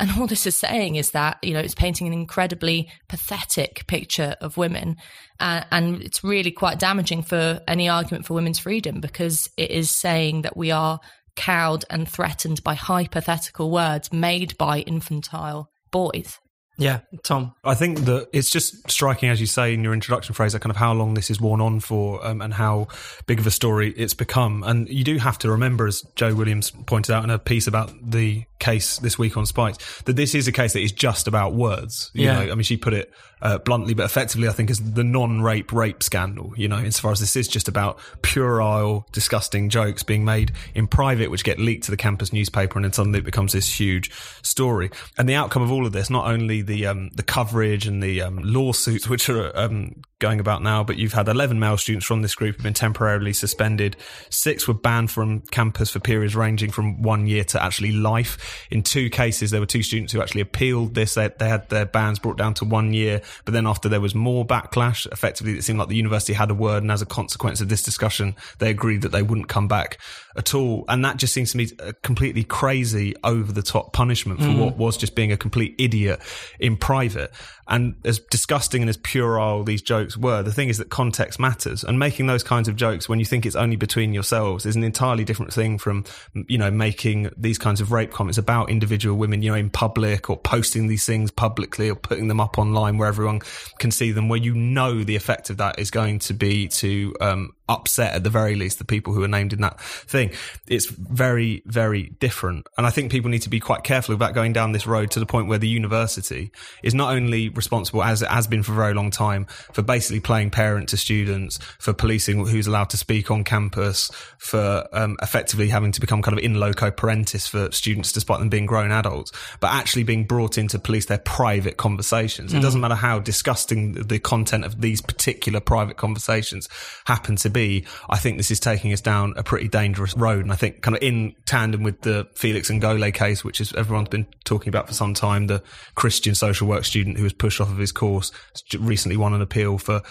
And 0.00 0.10
all 0.12 0.26
this 0.26 0.46
is 0.46 0.56
saying 0.56 0.96
is 0.96 1.10
that, 1.10 1.38
you 1.42 1.54
know, 1.54 1.60
it's 1.60 1.74
painting 1.74 2.06
an 2.06 2.12
incredibly 2.12 2.90
pathetic 3.08 3.86
picture 3.86 4.36
of 4.40 4.56
women. 4.56 4.96
Uh, 5.40 5.62
and 5.72 6.02
it's 6.02 6.22
really 6.22 6.50
quite 6.50 6.78
damaging 6.78 7.22
for 7.22 7.60
any 7.66 7.88
argument 7.88 8.26
for 8.26 8.34
women's 8.34 8.58
freedom 8.58 9.00
because 9.00 9.50
it 9.56 9.70
is 9.70 9.90
saying 9.90 10.42
that 10.42 10.56
we 10.56 10.70
are 10.70 11.00
cowed 11.36 11.84
and 11.90 12.08
threatened 12.08 12.62
by 12.62 12.74
hypothetical 12.74 13.70
words 13.70 14.12
made 14.12 14.56
by 14.58 14.80
infantile 14.80 15.70
boys. 15.90 16.38
Yeah, 16.78 17.00
Tom. 17.24 17.54
I 17.64 17.74
think 17.74 18.00
that 18.04 18.28
it's 18.32 18.50
just 18.50 18.88
striking, 18.88 19.28
as 19.28 19.40
you 19.40 19.46
say 19.48 19.74
in 19.74 19.82
your 19.82 19.92
introduction 19.92 20.32
phrase, 20.32 20.52
that 20.52 20.60
kind 20.60 20.70
of 20.70 20.76
how 20.76 20.92
long 20.94 21.14
this 21.14 21.28
is 21.28 21.40
worn 21.40 21.60
on 21.60 21.80
for 21.80 22.24
um, 22.24 22.40
and 22.40 22.54
how 22.54 22.86
big 23.26 23.40
of 23.40 23.46
a 23.48 23.50
story 23.50 23.92
it's 23.96 24.14
become. 24.14 24.62
And 24.62 24.88
you 24.88 25.02
do 25.02 25.18
have 25.18 25.38
to 25.40 25.50
remember, 25.50 25.88
as 25.88 26.02
Jo 26.14 26.34
Williams 26.34 26.70
pointed 26.70 27.12
out 27.12 27.24
in 27.24 27.30
a 27.30 27.38
piece 27.38 27.66
about 27.66 27.90
the 28.08 28.44
case 28.60 28.98
this 28.98 29.18
week 29.18 29.36
on 29.36 29.44
Spiked, 29.44 30.04
that 30.06 30.14
this 30.16 30.34
is 30.34 30.46
a 30.46 30.52
case 30.52 30.72
that 30.72 30.80
is 30.80 30.92
just 30.92 31.26
about 31.26 31.52
words. 31.54 32.10
You 32.14 32.26
Yeah. 32.26 32.44
know, 32.44 32.52
I 32.52 32.54
mean, 32.54 32.62
she 32.62 32.76
put 32.76 32.92
it 32.94 33.12
uh, 33.40 33.58
bluntly, 33.58 33.94
but 33.94 34.04
effectively, 34.04 34.48
I 34.48 34.52
think, 34.52 34.68
is 34.68 34.78
the 34.94 35.04
non-rape 35.04 35.72
rape 35.72 36.02
scandal. 36.02 36.52
You 36.56 36.66
know, 36.66 36.78
insofar 36.78 37.12
as 37.12 37.20
this 37.20 37.36
is 37.36 37.46
just 37.46 37.68
about 37.68 38.00
puerile, 38.22 39.06
disgusting 39.12 39.68
jokes 39.68 40.02
being 40.02 40.24
made 40.24 40.52
in 40.74 40.86
private, 40.88 41.30
which 41.30 41.44
get 41.44 41.58
leaked 41.60 41.84
to 41.84 41.90
the 41.92 41.96
campus 41.96 42.32
newspaper, 42.32 42.78
and 42.78 42.84
then 42.84 42.92
suddenly 42.92 43.20
it 43.20 43.24
becomes 43.24 43.52
this 43.52 43.78
huge 43.78 44.10
story. 44.42 44.90
And 45.16 45.28
the 45.28 45.34
outcome 45.36 45.62
of 45.62 45.70
all 45.70 45.86
of 45.86 45.92
this, 45.92 46.10
not 46.10 46.26
only 46.26 46.62
the 46.68 46.86
um, 46.86 47.10
the 47.14 47.24
coverage 47.24 47.86
and 47.86 48.00
the 48.00 48.22
um, 48.22 48.38
lawsuits 48.44 49.08
which 49.08 49.28
are 49.28 49.56
um, 49.58 50.02
going 50.20 50.40
about 50.40 50.62
now, 50.62 50.82
but 50.82 50.96
you've 50.96 51.12
had 51.12 51.28
11 51.28 51.58
male 51.58 51.76
students 51.76 52.04
from 52.04 52.22
this 52.22 52.34
group 52.34 52.56
have 52.56 52.62
been 52.62 52.74
temporarily 52.74 53.32
suspended. 53.32 53.96
Six 54.30 54.66
were 54.66 54.74
banned 54.74 55.10
from 55.10 55.40
campus 55.40 55.90
for 55.90 56.00
periods 56.00 56.34
ranging 56.34 56.70
from 56.70 57.02
one 57.02 57.26
year 57.26 57.44
to 57.44 57.62
actually 57.62 57.92
life. 57.92 58.66
In 58.70 58.82
two 58.82 59.10
cases, 59.10 59.50
there 59.50 59.60
were 59.60 59.66
two 59.66 59.82
students 59.82 60.12
who 60.12 60.20
actually 60.20 60.40
appealed 60.40 60.94
this. 60.94 61.14
They, 61.14 61.28
they 61.38 61.48
had 61.48 61.68
their 61.68 61.86
bans 61.86 62.18
brought 62.18 62.36
down 62.36 62.54
to 62.54 62.64
one 62.64 62.92
year, 62.92 63.22
but 63.44 63.54
then 63.54 63.66
after 63.66 63.88
there 63.88 64.00
was 64.00 64.14
more 64.14 64.44
backlash, 64.44 65.10
effectively 65.12 65.56
it 65.56 65.62
seemed 65.62 65.78
like 65.78 65.88
the 65.88 65.96
university 65.96 66.32
had 66.32 66.50
a 66.50 66.54
word, 66.54 66.82
and 66.82 66.92
as 66.92 67.02
a 67.02 67.06
consequence 67.06 67.60
of 67.60 67.68
this 67.68 67.82
discussion, 67.82 68.34
they 68.58 68.70
agreed 68.70 69.02
that 69.02 69.12
they 69.12 69.22
wouldn't 69.22 69.48
come 69.48 69.68
back 69.68 69.98
at 70.38 70.54
all. 70.54 70.84
And 70.88 71.04
that 71.04 71.18
just 71.18 71.34
seems 71.34 71.50
to 71.52 71.58
me 71.58 71.68
a 71.80 71.92
completely 71.92 72.44
crazy, 72.44 73.14
over 73.24 73.52
the 73.52 73.62
top 73.62 73.92
punishment 73.92 74.40
for 74.40 74.46
Mm. 74.46 74.58
what 74.58 74.76
was 74.78 74.96
just 74.96 75.14
being 75.14 75.32
a 75.32 75.36
complete 75.36 75.74
idiot 75.78 76.20
in 76.58 76.76
private. 76.76 77.30
And 77.68 77.96
as 78.04 78.18
disgusting 78.18 78.82
and 78.82 78.88
as 78.88 78.96
puerile 78.96 79.62
these 79.62 79.82
jokes 79.82 80.16
were, 80.16 80.42
the 80.42 80.52
thing 80.52 80.68
is 80.68 80.78
that 80.78 80.88
context 80.88 81.38
matters. 81.38 81.84
And 81.84 81.98
making 81.98 82.26
those 82.26 82.42
kinds 82.42 82.68
of 82.68 82.76
jokes 82.76 83.08
when 83.08 83.18
you 83.18 83.24
think 83.24 83.44
it's 83.44 83.56
only 83.56 83.76
between 83.76 84.14
yourselves 84.14 84.64
is 84.64 84.74
an 84.74 84.84
entirely 84.84 85.24
different 85.24 85.52
thing 85.52 85.78
from, 85.78 86.04
you 86.48 86.58
know, 86.58 86.70
making 86.70 87.30
these 87.36 87.58
kinds 87.58 87.80
of 87.80 87.92
rape 87.92 88.10
comments 88.10 88.38
about 88.38 88.70
individual 88.70 89.16
women, 89.16 89.42
you 89.42 89.50
know, 89.50 89.56
in 89.56 89.70
public 89.70 90.30
or 90.30 90.36
posting 90.38 90.86
these 90.86 91.04
things 91.04 91.30
publicly 91.30 91.90
or 91.90 91.94
putting 91.94 92.28
them 92.28 92.40
up 92.40 92.58
online 92.58 92.96
where 92.96 93.08
everyone 93.08 93.40
can 93.78 93.90
see 93.90 94.12
them, 94.12 94.28
where 94.28 94.40
you 94.40 94.54
know 94.54 95.04
the 95.04 95.16
effect 95.16 95.50
of 95.50 95.58
that 95.58 95.78
is 95.78 95.90
going 95.90 96.18
to 96.20 96.34
be 96.34 96.68
to, 96.68 97.14
um, 97.20 97.52
upset 97.68 98.14
at 98.14 98.24
the 98.24 98.30
very 98.30 98.54
least 98.54 98.78
the 98.78 98.84
people 98.84 99.12
who 99.12 99.22
are 99.22 99.28
named 99.28 99.52
in 99.52 99.60
that 99.60 99.80
thing. 99.80 100.30
It's 100.66 100.86
very, 100.86 101.62
very 101.66 102.14
different. 102.18 102.66
And 102.76 102.86
I 102.86 102.90
think 102.90 103.12
people 103.12 103.30
need 103.30 103.42
to 103.42 103.50
be 103.50 103.60
quite 103.60 103.84
careful 103.84 104.14
about 104.14 104.34
going 104.34 104.52
down 104.52 104.72
this 104.72 104.86
road 104.86 105.10
to 105.12 105.20
the 105.20 105.26
point 105.26 105.48
where 105.48 105.58
the 105.58 105.68
university 105.68 106.50
is 106.82 106.94
not 106.94 107.14
only 107.14 107.50
responsible, 107.58 108.02
as 108.02 108.22
it 108.22 108.28
has 108.28 108.46
been 108.46 108.62
for 108.62 108.72
a 108.72 108.76
very 108.76 108.94
long 108.94 109.10
time, 109.10 109.44
for 109.74 109.82
basically 109.82 110.20
playing 110.20 110.48
parent 110.50 110.88
to 110.88 110.96
students, 110.96 111.58
for 111.78 111.92
policing 111.92 112.46
who's 112.46 112.66
allowed 112.66 112.88
to 112.90 112.96
speak 112.96 113.30
on 113.30 113.44
campus, 113.44 114.10
for 114.38 114.86
um, 114.94 115.16
effectively 115.20 115.68
having 115.68 115.92
to 115.92 116.00
become 116.00 116.22
kind 116.22 116.38
of 116.38 116.42
in 116.42 116.54
loco 116.54 116.90
parentis 116.90 117.46
for 117.46 117.70
students 117.72 118.12
despite 118.12 118.38
them 118.38 118.48
being 118.48 118.64
grown 118.64 118.90
adults, 118.90 119.30
but 119.60 119.70
actually 119.72 120.04
being 120.04 120.24
brought 120.24 120.56
in 120.56 120.68
to 120.68 120.78
police 120.78 121.04
their 121.06 121.18
private 121.18 121.76
conversations. 121.76 122.54
It 122.54 122.58
Mm. 122.58 122.62
doesn't 122.62 122.80
matter 122.80 122.94
how 122.94 123.18
disgusting 123.18 123.92
the 123.92 124.18
content 124.18 124.64
of 124.64 124.80
these 124.80 125.00
particular 125.00 125.60
private 125.60 125.96
conversations 125.96 126.68
happen 127.04 127.36
to 127.36 127.50
be. 127.50 127.84
I 128.08 128.16
think 128.16 128.36
this 128.36 128.50
is 128.50 128.60
taking 128.60 128.92
us 128.92 129.00
down 129.00 129.34
a 129.36 129.42
pretty 129.42 129.68
dangerous 129.68 130.16
road. 130.16 130.44
And 130.44 130.52
I 130.52 130.56
think 130.56 130.80
kind 130.82 130.96
of 130.96 131.02
in 131.02 131.34
tandem 131.44 131.82
with 131.82 132.00
the 132.02 132.28
Felix 132.34 132.70
Ngole 132.70 133.12
case, 133.12 133.44
which 133.44 133.60
is 133.60 133.72
everyone's 133.74 134.08
been 134.08 134.26
talking 134.44 134.68
about 134.68 134.86
for 134.86 134.94
some 134.94 135.14
time, 135.14 135.46
the 135.48 135.62
Christian 135.96 136.34
social 136.34 136.68
work 136.68 136.84
student 136.84 137.16
who 137.16 137.24
was 137.24 137.32
pushed 137.48 137.62
off 137.62 137.70
of 137.70 137.78
his 137.78 137.92
course 137.92 138.30
recently 138.78 139.16
won 139.16 139.32
an 139.32 139.40
appeal 139.40 139.78
for 139.78 140.02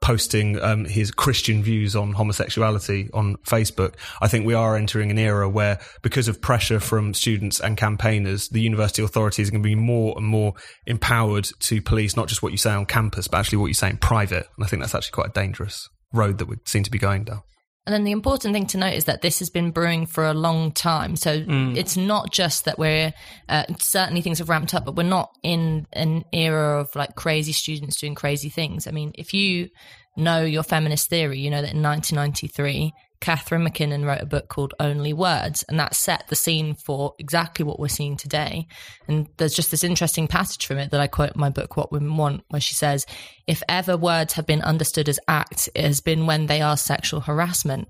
posting 0.00 0.58
um, 0.62 0.86
his 0.86 1.10
Christian 1.10 1.62
views 1.62 1.94
on 1.94 2.14
homosexuality 2.14 3.10
on 3.12 3.36
Facebook. 3.46 3.96
I 4.22 4.28
think 4.28 4.46
we 4.46 4.54
are 4.54 4.76
entering 4.76 5.10
an 5.10 5.18
era 5.18 5.46
where, 5.46 5.78
because 6.00 6.26
of 6.26 6.40
pressure 6.40 6.80
from 6.80 7.12
students 7.12 7.60
and 7.60 7.76
campaigners, 7.76 8.48
the 8.48 8.62
university 8.62 9.02
authorities 9.02 9.48
are 9.48 9.52
going 9.52 9.62
to 9.62 9.68
be 9.68 9.74
more 9.74 10.14
and 10.16 10.24
more 10.24 10.54
empowered 10.86 11.50
to 11.60 11.82
police 11.82 12.16
not 12.16 12.28
just 12.28 12.42
what 12.42 12.52
you 12.52 12.58
say 12.58 12.70
on 12.70 12.86
campus, 12.86 13.28
but 13.28 13.40
actually 13.40 13.58
what 13.58 13.66
you 13.66 13.74
say 13.74 13.90
in 13.90 13.98
private. 13.98 14.46
And 14.56 14.64
I 14.64 14.68
think 14.68 14.82
that's 14.82 14.94
actually 14.94 15.12
quite 15.12 15.28
a 15.28 15.32
dangerous 15.32 15.86
road 16.14 16.38
that 16.38 16.48
we 16.48 16.56
seem 16.64 16.82
to 16.82 16.90
be 16.90 16.98
going 16.98 17.24
down. 17.24 17.42
And 17.86 17.94
then 17.94 18.02
the 18.04 18.10
important 18.10 18.52
thing 18.52 18.66
to 18.68 18.78
note 18.78 18.94
is 18.94 19.04
that 19.04 19.22
this 19.22 19.38
has 19.38 19.48
been 19.48 19.70
brewing 19.70 20.06
for 20.06 20.26
a 20.26 20.34
long 20.34 20.72
time. 20.72 21.14
So 21.14 21.40
Mm. 21.42 21.76
it's 21.76 21.96
not 21.96 22.32
just 22.32 22.64
that 22.64 22.78
we're, 22.80 23.14
uh, 23.48 23.62
certainly 23.78 24.22
things 24.22 24.38
have 24.38 24.48
ramped 24.48 24.74
up, 24.74 24.84
but 24.84 24.96
we're 24.96 25.04
not 25.04 25.30
in 25.44 25.86
an 25.92 26.24
era 26.32 26.80
of 26.80 26.88
like 26.96 27.14
crazy 27.14 27.52
students 27.52 28.00
doing 28.00 28.16
crazy 28.16 28.48
things. 28.48 28.88
I 28.88 28.90
mean, 28.90 29.12
if 29.14 29.32
you 29.32 29.68
know 30.16 30.42
your 30.44 30.64
feminist 30.64 31.08
theory, 31.08 31.38
you 31.38 31.48
know 31.50 31.62
that 31.62 31.74
in 31.74 31.82
1993, 31.82 32.92
Catharine 33.20 33.64
MacKinnon 33.64 34.04
wrote 34.04 34.20
a 34.20 34.26
book 34.26 34.48
called 34.48 34.74
Only 34.78 35.12
Words, 35.12 35.64
and 35.68 35.78
that 35.78 35.94
set 35.94 36.28
the 36.28 36.36
scene 36.36 36.74
for 36.74 37.14
exactly 37.18 37.64
what 37.64 37.80
we're 37.80 37.88
seeing 37.88 38.16
today. 38.16 38.66
And 39.08 39.28
there's 39.36 39.54
just 39.54 39.70
this 39.70 39.84
interesting 39.84 40.28
passage 40.28 40.66
from 40.66 40.78
it 40.78 40.90
that 40.90 41.00
I 41.00 41.06
quote 41.06 41.34
in 41.34 41.40
my 41.40 41.50
book, 41.50 41.76
What 41.76 41.92
Women 41.92 42.16
Want, 42.16 42.44
where 42.48 42.60
she 42.60 42.74
says, 42.74 43.06
If 43.46 43.62
ever 43.68 43.96
words 43.96 44.34
have 44.34 44.46
been 44.46 44.62
understood 44.62 45.08
as 45.08 45.20
acts, 45.28 45.68
it 45.74 45.84
has 45.84 46.00
been 46.00 46.26
when 46.26 46.46
they 46.46 46.60
are 46.60 46.76
sexual 46.76 47.20
harassment. 47.20 47.88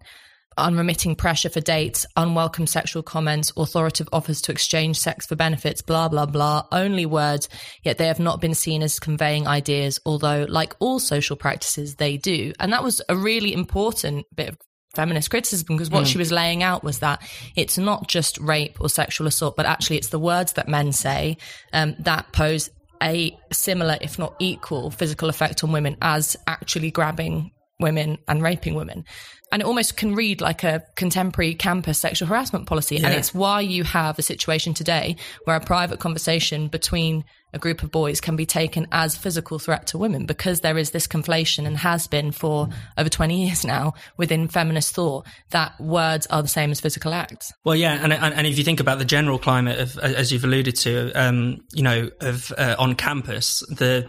Unremitting 0.58 1.16
pressure 1.16 1.50
for 1.50 1.60
dates, 1.60 2.06
unwelcome 2.16 2.66
sexual 2.66 3.02
comments, 3.02 3.52
authoritative 3.58 4.08
offers 4.10 4.40
to 4.40 4.52
exchange 4.52 4.98
sex 4.98 5.26
for 5.26 5.36
benefits, 5.36 5.82
blah, 5.82 6.08
blah, 6.08 6.24
blah. 6.24 6.62
Only 6.72 7.04
words, 7.04 7.50
yet 7.82 7.98
they 7.98 8.06
have 8.06 8.20
not 8.20 8.40
been 8.40 8.54
seen 8.54 8.82
as 8.82 8.98
conveying 8.98 9.46
ideas, 9.46 10.00
although, 10.06 10.46
like 10.48 10.74
all 10.78 10.98
social 10.98 11.36
practices, 11.36 11.96
they 11.96 12.16
do. 12.16 12.54
And 12.58 12.72
that 12.72 12.82
was 12.82 13.02
a 13.10 13.16
really 13.16 13.52
important 13.52 14.24
bit 14.34 14.48
of 14.48 14.56
feminist 14.96 15.30
criticism 15.30 15.66
because 15.76 15.90
what 15.90 16.04
Mm. 16.04 16.06
she 16.08 16.18
was 16.18 16.32
laying 16.32 16.62
out 16.64 16.82
was 16.82 16.98
that 16.98 17.22
it's 17.54 17.78
not 17.78 18.08
just 18.08 18.38
rape 18.38 18.80
or 18.80 18.88
sexual 18.88 19.26
assault, 19.28 19.54
but 19.56 19.66
actually 19.66 19.98
it's 19.98 20.08
the 20.08 20.18
words 20.18 20.54
that 20.54 20.66
men 20.68 20.90
say 20.92 21.36
um, 21.72 21.94
that 22.00 22.32
pose 22.32 22.70
a 23.02 23.38
similar, 23.52 23.98
if 24.00 24.18
not 24.18 24.34
equal, 24.38 24.90
physical 24.90 25.28
effect 25.28 25.62
on 25.62 25.70
women 25.70 25.96
as 26.00 26.36
actually 26.46 26.90
grabbing 26.90 27.52
women 27.78 28.18
and 28.26 28.42
raping 28.42 28.74
women. 28.74 29.04
And 29.52 29.62
it 29.62 29.66
almost 29.66 29.96
can 29.96 30.14
read 30.14 30.40
like 30.40 30.64
a 30.64 30.82
contemporary 30.96 31.54
campus 31.54 31.98
sexual 31.98 32.28
harassment 32.28 32.66
policy. 32.66 32.96
And 32.96 33.14
it's 33.14 33.32
why 33.32 33.60
you 33.60 33.84
have 33.84 34.18
a 34.18 34.22
situation 34.22 34.74
today 34.74 35.16
where 35.44 35.56
a 35.56 35.60
private 35.60 36.00
conversation 36.00 36.68
between 36.68 37.24
a 37.52 37.58
group 37.58 37.82
of 37.82 37.90
boys 37.90 38.20
can 38.20 38.34
be 38.34 38.44
taken 38.44 38.86
as 38.90 39.16
physical 39.16 39.58
threat 39.58 39.86
to 39.88 39.98
women 39.98 40.26
because 40.26 40.60
there 40.60 40.76
is 40.76 40.90
this 40.90 41.06
conflation 41.06 41.64
and 41.64 41.76
has 41.78 42.06
been 42.06 42.32
for 42.32 42.68
over 42.98 43.08
20 43.08 43.46
years 43.46 43.64
now 43.64 43.94
within 44.16 44.48
feminist 44.48 44.94
thought 44.94 45.26
that 45.50 45.78
words 45.80 46.26
are 46.26 46.42
the 46.42 46.48
same 46.48 46.70
as 46.70 46.80
physical 46.80 47.14
acts. 47.14 47.52
Well, 47.64 47.76
yeah, 47.76 47.98
and, 48.02 48.12
and 48.12 48.34
and 48.34 48.46
if 48.46 48.58
you 48.58 48.64
think 48.64 48.80
about 48.80 48.98
the 48.98 49.04
general 49.04 49.38
climate 49.38 49.78
of, 49.78 49.96
as 49.98 50.32
you've 50.32 50.44
alluded 50.44 50.76
to, 50.76 51.12
um, 51.12 51.60
you 51.72 51.82
know, 51.82 52.10
of 52.20 52.52
uh, 52.58 52.74
on 52.78 52.94
campus, 52.94 53.60
the 53.70 54.08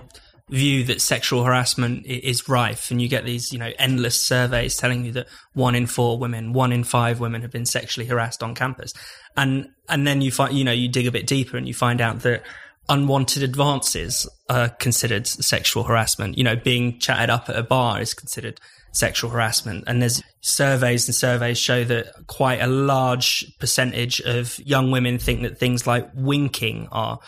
view 0.49 0.83
that 0.86 1.01
sexual 1.01 1.43
harassment 1.43 2.05
is 2.05 2.47
rife, 2.47 2.89
and 2.91 3.01
you 3.01 3.10
get 3.10 3.25
these, 3.25 3.51
you 3.51 3.60
know, 3.60 3.71
endless 3.77 4.21
surveys 4.21 4.77
telling 4.77 5.05
you 5.05 5.12
that 5.12 5.27
one 5.53 5.75
in 5.75 5.86
four 5.86 6.17
women, 6.17 6.53
one 6.53 6.71
in 6.71 6.83
five 6.83 7.19
women 7.19 7.41
have 7.41 7.51
been 7.51 7.65
sexually 7.65 8.07
harassed 8.07 8.41
on 8.41 8.55
campus, 8.55 8.93
and 9.36 9.69
and 9.89 10.07
then 10.07 10.21
you 10.21 10.31
find, 10.31 10.57
you 10.57 10.63
know, 10.63 10.71
you 10.71 10.88
dig 10.88 11.07
a 11.07 11.12
bit 11.12 11.27
deeper 11.27 11.57
and 11.57 11.67
you 11.67 11.73
find 11.73 12.01
out 12.01 12.21
that 12.21 12.43
unwanted 12.89 13.43
advances 13.43 14.29
are 14.49 14.69
considered 14.69 15.27
sexual 15.27 15.83
harassment. 15.83 16.38
You 16.38 16.43
know, 16.43 16.55
being 16.55 16.99
chatted 16.99 17.29
up 17.29 17.49
at 17.49 17.57
a 17.57 17.63
bar 17.63 18.01
is 18.01 18.13
considered 18.13 18.60
sexual 18.93 19.29
harassment. 19.29 19.83
And 19.88 20.01
there's 20.01 20.23
surveys 20.41 21.07
and 21.07 21.15
surveys 21.15 21.60
show 21.60 21.83
that 21.83 22.07
quite 22.27 22.62
a 22.62 22.67
large 22.67 23.45
percentage 23.60 24.21
of 24.21 24.60
young 24.60 24.91
women 24.91 25.19
think 25.19 25.43
that 25.43 25.57
things 25.57 25.86
like 25.86 26.10
winking 26.15 26.88
are 26.91 27.19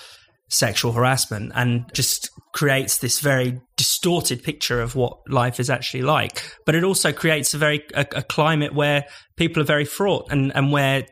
sexual 0.48 0.94
harassment 0.94 1.52
and 1.54 1.86
just 1.94 2.32
creates 2.54 2.98
this 2.98 3.20
very 3.20 3.60
distorted 3.78 4.44
picture 4.44 4.82
of 4.82 4.96
what 4.96 5.20
life 5.28 5.60
is 5.60 5.70
actually 5.70 6.02
like. 6.02 6.44
But 6.66 6.76
it 6.76 6.84
also 6.84 7.12
creates 7.12 7.54
a 7.54 7.58
very 7.58 7.84
a, 7.94 8.06
a 8.16 8.24
climate 8.24 8.74
where 8.74 9.06
people 9.36 9.62
are 9.62 9.66
very 9.66 9.86
fraught 9.86 10.32
and, 10.32 10.56
and 10.56 10.72
where 10.72 11.06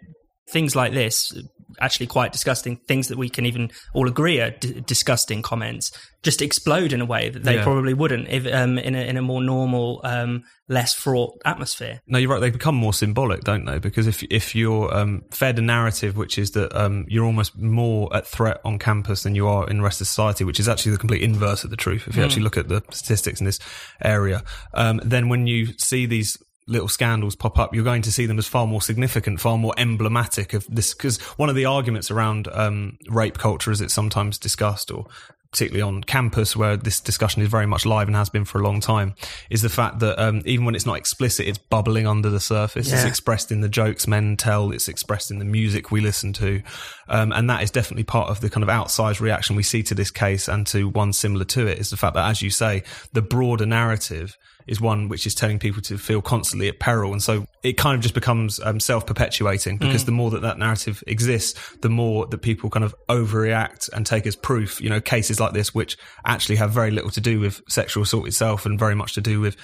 things 0.50 0.76
like 0.76 0.94
this 0.94 1.34
actually 1.82 2.08
quite 2.08 2.32
disgusting 2.32 2.78
things 2.88 3.08
that 3.10 3.18
we 3.18 3.30
can 3.30 3.46
even 3.46 3.70
all 3.94 4.08
agree 4.08 4.40
are 4.40 4.52
d- 4.52 4.82
disgusting 4.86 5.42
comments 5.42 5.92
just 6.24 6.42
explode 6.42 6.92
in 6.94 7.00
a 7.02 7.06
way 7.06 7.30
that 7.30 7.44
they 7.44 7.56
Yeah. 7.56 7.64
probably 7.64 7.94
wouldn't 7.94 8.28
if 8.30 8.46
um, 8.54 8.78
in 8.78 8.96
a 8.96 9.02
in 9.02 9.18
a 9.18 9.22
more 9.22 9.42
normal 9.42 10.02
um, 10.04 10.44
less 10.68 10.94
fraught 10.94 11.34
atmosphere 11.46 12.02
No, 12.08 12.18
you're 12.18 12.30
right. 12.30 12.40
They 12.42 12.50
become 12.50 12.76
more 12.76 12.94
symbolic, 12.94 13.42
don't 13.44 13.66
they? 13.66 13.80
Because 13.80 14.08
if 14.08 14.24
if 14.24 14.56
you're 14.56 14.94
um, 14.96 15.24
fed 15.32 15.58
a 15.60 15.62
narrative 15.62 16.18
which 16.18 16.38
is 16.38 16.52
that 16.52 16.76
um, 16.76 17.06
you're 17.08 17.26
almost 17.26 17.58
more 17.58 18.14
at 18.16 18.26
threat 18.28 18.60
on 18.66 18.80
campus 18.80 19.24
than 19.24 19.36
you 19.36 19.48
are 19.48 19.70
in 19.70 19.78
the 19.78 19.84
rest 19.84 20.02
of 20.02 20.08
society, 20.08 20.44
which 20.44 20.60
is 20.60 20.68
actually 20.68 20.92
the 20.94 20.98
complete 20.98 21.22
inverse 21.22 21.64
of 21.64 21.70
the 21.70 21.78
truth. 21.78 22.08
If 22.08 22.16
you 22.16 22.22
Mm. 22.22 22.26
actually 22.26 22.44
look 22.44 22.58
at 22.58 22.68
the 22.68 22.82
statistics 22.92 23.40
in 23.40 23.46
this 23.46 23.60
area, 24.04 24.44
um, 24.74 25.00
then 25.04 25.30
when 25.30 25.48
you 25.48 25.68
see 25.78 26.06
these 26.06 26.38
little 26.68 26.88
scandals 26.88 27.36
pop 27.36 27.58
up, 27.58 27.74
you're 27.74 27.84
going 27.84 28.02
to 28.04 28.12
see 28.12 28.26
them 28.26 28.38
as 28.38 28.48
far 28.48 28.68
more 28.68 28.82
significant, 28.82 29.40
far 29.40 29.58
more 29.58 29.74
emblematic 29.78 30.54
of 30.54 30.68
this. 30.70 30.94
Because 30.94 31.20
one 31.38 31.50
of 31.50 31.56
the 31.56 31.66
arguments 31.66 32.12
around 32.12 32.48
um, 32.52 32.98
rape 33.10 33.38
culture, 33.38 33.72
as 33.72 33.82
it's 33.82 33.94
sometimes 33.94 34.38
discussed, 34.38 34.92
or 34.92 35.08
particularly 35.50 35.82
on 35.82 36.04
campus 36.04 36.58
where 36.58 36.76
this 36.76 37.00
discussion 37.00 37.42
is 37.42 37.48
very 37.48 37.66
much 37.66 37.86
live 37.86 38.08
and 38.08 38.18
has 38.18 38.30
been 38.30 38.44
for 38.44 38.60
a 38.60 38.64
long 38.64 38.82
time, 38.82 39.16
is 39.50 39.62
the 39.62 39.70
fact 39.70 40.00
that 40.00 40.22
um, 40.22 40.42
even 40.46 40.66
when 40.66 40.76
it's 40.76 40.86
not 40.86 40.98
explicit, 40.98 41.48
it's 41.48 41.58
bubbling 41.58 42.06
under 42.06 42.30
the 42.30 42.40
surface. 42.40 42.90
Yeah. 42.90 42.98
It's 42.98 43.06
expressed 43.06 43.52
in 43.52 43.62
the 43.62 43.70
jokes 43.70 44.08
men 44.08 44.36
tell. 44.36 44.72
It's 44.72 44.90
expressed 44.90 45.32
in 45.32 45.40
the 45.40 45.46
music 45.46 45.90
we 45.90 46.02
listen 46.02 46.34
to, 46.34 46.62
um, 47.08 47.32
and 47.32 47.50
that 47.50 47.64
is 47.64 47.72
definitely 47.72 48.04
part 48.04 48.30
of 48.30 48.42
the 48.42 48.50
kind 48.50 48.64
of 48.64 48.70
outsized 48.70 49.22
reaction 49.22 49.56
we 49.56 49.64
see 49.64 49.84
to 49.84 49.96
this 49.96 50.12
case 50.12 50.50
and 50.50 50.68
to 50.68 50.90
one 50.90 51.14
similar 51.14 51.46
to 51.46 51.66
it. 51.66 51.80
Is 51.80 51.92
the 51.92 51.98
fact 51.98 52.16
that, 52.16 52.30
as 52.30 52.42
you 52.42 52.50
say, 52.50 52.84
the 53.14 53.22
broader 53.22 53.66
narrative 53.66 54.38
is 54.68 54.82
one 54.82 55.08
which 55.10 55.26
is 55.26 55.34
telling 55.34 55.60
people 55.60 55.82
to 55.84 55.98
feel 55.98 56.22
constantly 56.22 56.68
at 56.68 56.80
peril. 56.80 57.12
And 57.12 57.24
so 57.24 57.46
it 57.64 57.74
kind 57.78 57.96
of 57.96 58.02
just 58.02 58.14
becomes 58.14 58.60
um, 58.64 58.80
self 58.80 59.06
perpetuating 59.06 59.78
because 59.78 60.04
Mm. 60.04 60.08
the 60.08 60.12
more 60.12 60.32
that 60.32 60.42
that 60.42 60.58
narrative 60.58 61.04
exists, 61.08 61.60
the 61.82 61.90
more 61.90 62.26
that 62.28 62.40
people 62.40 62.70
kind 62.70 62.84
of 62.86 62.94
overreact 63.10 63.90
and 63.94 64.06
take 64.06 64.28
as 64.28 64.36
proof, 64.36 64.82
you 64.82 64.90
know, 64.90 65.02
cases 65.02 65.40
like 65.40 65.54
this, 65.54 65.74
which 65.74 65.98
actually 66.26 66.58
have 66.58 66.72
very 66.72 66.92
little 66.92 67.12
to 67.12 67.22
do 67.22 67.40
with 67.40 67.62
sexual 67.70 68.04
assault 68.04 68.28
itself 68.28 68.66
and 68.66 68.78
very 68.80 68.96
much 68.96 69.14
to 69.14 69.22
do 69.22 69.40
with 69.40 69.56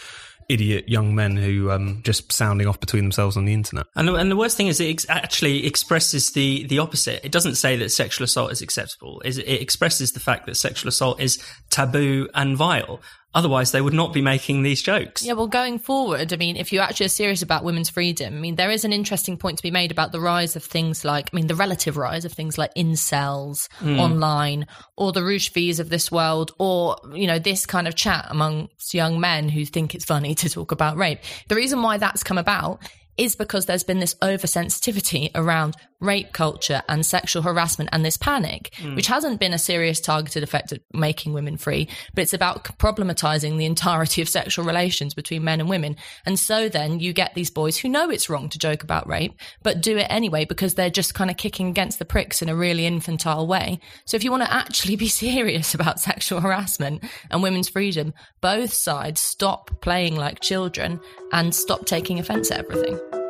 idiot 0.49 0.89
young 0.89 1.15
men 1.15 1.37
who 1.37 1.71
um, 1.71 2.01
just 2.03 2.31
sounding 2.33 2.67
off 2.67 2.77
between 2.79 3.03
themselves 3.03 3.37
on 3.37 3.45
the 3.45 3.53
internet. 3.53 3.85
And 3.95 4.09
the, 4.09 4.15
and 4.15 4.29
the 4.29 4.35
worst 4.35 4.57
thing 4.57 4.67
is, 4.67 4.79
it 4.81 4.89
ex- 4.89 5.05
actually 5.07 5.65
expresses 5.65 6.31
the 6.31 6.65
the 6.67 6.79
opposite. 6.79 7.23
It 7.23 7.31
doesn't 7.31 7.55
say 7.55 7.77
that 7.77 7.89
sexual 7.91 8.25
assault 8.25 8.51
is 8.51 8.61
acceptable. 8.61 9.21
It, 9.23 9.37
it 9.37 9.61
expresses 9.61 10.11
the 10.11 10.19
fact 10.19 10.45
that 10.47 10.55
sexual 10.57 10.89
assault 10.89 11.21
is 11.21 11.41
taboo 11.69 12.27
and 12.33 12.57
vile. 12.57 12.99
Otherwise, 13.35 13.71
they 13.71 13.81
would 13.81 13.93
not 13.93 14.13
be 14.13 14.21
making 14.21 14.61
these 14.63 14.81
jokes. 14.81 15.23
Yeah, 15.25 15.33
well, 15.33 15.47
going 15.47 15.79
forward, 15.79 16.31
I 16.31 16.35
mean, 16.37 16.55
if 16.55 16.71
you 16.71 16.79
actually 16.79 17.07
are 17.07 17.09
serious 17.09 17.41
about 17.41 17.63
women's 17.63 17.89
freedom, 17.89 18.35
I 18.35 18.39
mean, 18.39 18.55
there 18.55 18.69
is 18.69 18.85
an 18.85 18.93
interesting 18.93 19.37
point 19.37 19.57
to 19.57 19.63
be 19.63 19.71
made 19.71 19.91
about 19.91 20.11
the 20.11 20.19
rise 20.19 20.55
of 20.55 20.63
things 20.63 21.03
like, 21.03 21.29
I 21.33 21.35
mean, 21.35 21.47
the 21.47 21.55
relative 21.55 21.97
rise 21.97 22.25
of 22.25 22.33
things 22.33 22.57
like 22.57 22.73
incels 22.75 23.67
Mm. 23.81 23.99
online 23.99 24.67
or 24.97 25.11
the 25.11 25.23
Roosh 25.23 25.49
Vs 25.49 25.79
of 25.79 25.89
this 25.89 26.11
world 26.11 26.51
or, 26.59 26.97
you 27.13 27.25
know, 27.27 27.39
this 27.39 27.65
kind 27.65 27.87
of 27.87 27.95
chat 27.95 28.27
amongst 28.29 28.93
young 28.93 29.19
men 29.19 29.49
who 29.49 29.65
think 29.65 29.95
it's 29.95 30.05
funny 30.05 30.35
to 30.43 30.49
talk 30.49 30.71
about 30.71 30.97
rape. 30.97 31.19
The 31.49 31.55
reason 31.55 31.81
why 31.81 31.97
that's 31.97 32.23
come 32.23 32.37
about 32.37 32.83
is 33.17 33.35
because 33.35 33.65
there's 33.67 33.83
been 33.83 33.99
this 33.99 34.15
oversensitivity 34.15 35.29
around 35.35 35.75
rape 36.03 36.33
culture 36.33 36.83
and 36.89 37.05
sexual 37.05 37.41
harassment 37.41 37.89
and 37.93 38.03
this 38.05 38.17
panic, 38.17 38.71
Mm. 38.81 38.95
which 38.95 39.07
hasn't 39.07 39.39
been 39.39 39.53
a 39.53 39.57
serious 39.57 39.99
targeted 39.99 40.43
effect 40.43 40.71
at 40.71 40.81
making 40.93 41.33
women 41.33 41.57
free, 41.57 41.87
but 42.13 42.21
it's 42.21 42.33
about 42.33 42.77
problematizing 42.77 43.57
the 43.57 43.65
entirety 43.65 44.21
of 44.21 44.29
sexual 44.29 44.65
relations 44.65 45.13
between 45.13 45.43
men 45.43 45.59
and 45.59 45.69
women. 45.69 45.95
And 46.25 46.37
so 46.37 46.69
then 46.69 46.99
you 46.99 47.13
get 47.13 47.33
these 47.33 47.49
boys 47.49 47.77
who 47.77 47.89
know 47.89 48.09
it's 48.09 48.29
wrong 48.29 48.49
to 48.49 48.59
joke 48.59 48.83
about 48.83 49.07
rape, 49.07 49.33
but 49.63 49.81
do 49.81 49.97
it 49.97 50.07
anyway 50.09 50.45
because 50.45 50.73
they're 50.73 50.89
just 50.89 51.13
kind 51.13 51.31
of 51.31 51.37
kicking 51.37 51.69
against 51.69 51.99
the 51.99 52.05
pricks 52.05 52.41
in 52.41 52.49
a 52.49 52.55
really 52.55 52.85
infantile 52.85 53.47
way. 53.47 53.79
So 54.05 54.17
if 54.17 54.23
you 54.23 54.31
want 54.31 54.43
to 54.43 54.53
actually 54.53 54.95
be 54.97 55.07
serious 55.23 55.73
about 55.73 55.99
sexual 55.99 56.41
harassment 56.41 57.03
and 57.31 57.41
women's 57.41 57.69
freedom, 57.69 58.13
both 58.41 58.73
sides 58.73 59.21
stop 59.21 59.81
playing 59.81 60.15
like 60.15 60.41
children 60.41 60.99
and 61.31 61.55
stop 61.55 61.85
taking 61.85 62.19
offense 62.19 62.51
at 62.51 62.59
everything. 62.59 63.22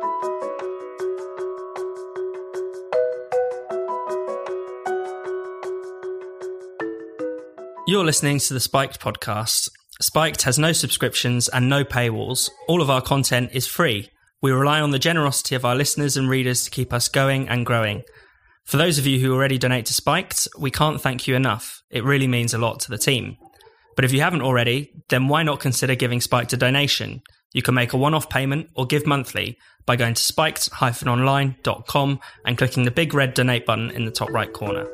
You're 7.86 8.06
listening 8.06 8.38
to 8.38 8.54
the 8.54 8.60
Spiked 8.60 8.98
podcast. 8.98 9.68
Spiked 10.00 10.44
has 10.44 10.58
no 10.58 10.72
subscriptions 10.72 11.50
and 11.50 11.68
no 11.68 11.84
paywalls. 11.84 12.48
All 12.66 12.80
of 12.80 12.88
our 12.88 13.02
content 13.02 13.50
is 13.52 13.66
free. 13.66 14.08
We 14.40 14.52
rely 14.52 14.80
on 14.80 14.90
the 14.90 14.98
generosity 14.98 15.54
of 15.54 15.66
our 15.66 15.74
listeners 15.74 16.16
and 16.16 16.30
readers 16.30 16.64
to 16.64 16.70
keep 16.70 16.94
us 16.94 17.08
going 17.08 17.46
and 17.46 17.66
growing. 17.66 18.02
For 18.64 18.78
those 18.78 18.96
of 18.96 19.06
you 19.06 19.20
who 19.20 19.34
already 19.34 19.58
donate 19.58 19.84
to 19.86 19.92
Spiked, 19.92 20.48
we 20.58 20.70
can't 20.70 20.98
thank 20.98 21.28
you 21.28 21.34
enough. 21.34 21.82
It 21.90 22.04
really 22.04 22.26
means 22.26 22.54
a 22.54 22.58
lot 22.58 22.80
to 22.80 22.90
the 22.90 22.96
team. 22.96 23.36
But 23.96 24.06
if 24.06 24.14
you 24.14 24.22
haven't 24.22 24.40
already, 24.40 24.90
then 25.10 25.28
why 25.28 25.42
not 25.42 25.60
consider 25.60 25.94
giving 25.94 26.22
Spiked 26.22 26.54
a 26.54 26.56
donation? 26.56 27.20
You 27.52 27.60
can 27.60 27.74
make 27.74 27.92
a 27.92 27.98
one 27.98 28.14
off 28.14 28.30
payment 28.30 28.70
or 28.74 28.86
give 28.86 29.06
monthly 29.06 29.58
by 29.84 29.96
going 29.96 30.14
to 30.14 30.22
spiked-online.com 30.22 32.20
and 32.46 32.56
clicking 32.56 32.84
the 32.84 32.90
big 32.90 33.12
red 33.12 33.34
donate 33.34 33.66
button 33.66 33.90
in 33.90 34.06
the 34.06 34.10
top 34.10 34.30
right 34.30 34.54
corner. 34.54 34.88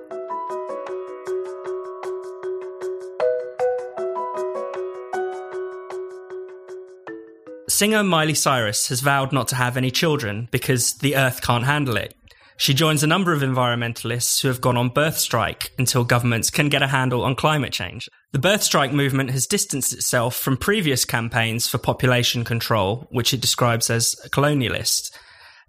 Singer 7.80 8.04
Miley 8.04 8.34
Cyrus 8.34 8.88
has 8.88 9.00
vowed 9.00 9.32
not 9.32 9.48
to 9.48 9.54
have 9.54 9.78
any 9.78 9.90
children 9.90 10.50
because 10.50 10.98
the 10.98 11.16
earth 11.16 11.40
can't 11.40 11.64
handle 11.64 11.96
it. 11.96 12.14
She 12.58 12.74
joins 12.74 13.02
a 13.02 13.06
number 13.06 13.32
of 13.32 13.40
environmentalists 13.40 14.42
who 14.42 14.48
have 14.48 14.60
gone 14.60 14.76
on 14.76 14.90
birth 14.90 15.16
strike 15.16 15.72
until 15.78 16.04
governments 16.04 16.50
can 16.50 16.68
get 16.68 16.82
a 16.82 16.88
handle 16.88 17.24
on 17.24 17.36
climate 17.36 17.72
change. 17.72 18.06
The 18.32 18.38
birth 18.38 18.62
strike 18.62 18.92
movement 18.92 19.30
has 19.30 19.46
distanced 19.46 19.94
itself 19.94 20.36
from 20.36 20.58
previous 20.58 21.06
campaigns 21.06 21.68
for 21.68 21.78
population 21.78 22.44
control, 22.44 23.08
which 23.12 23.32
it 23.32 23.40
describes 23.40 23.88
as 23.88 24.14
colonialist. 24.28 25.10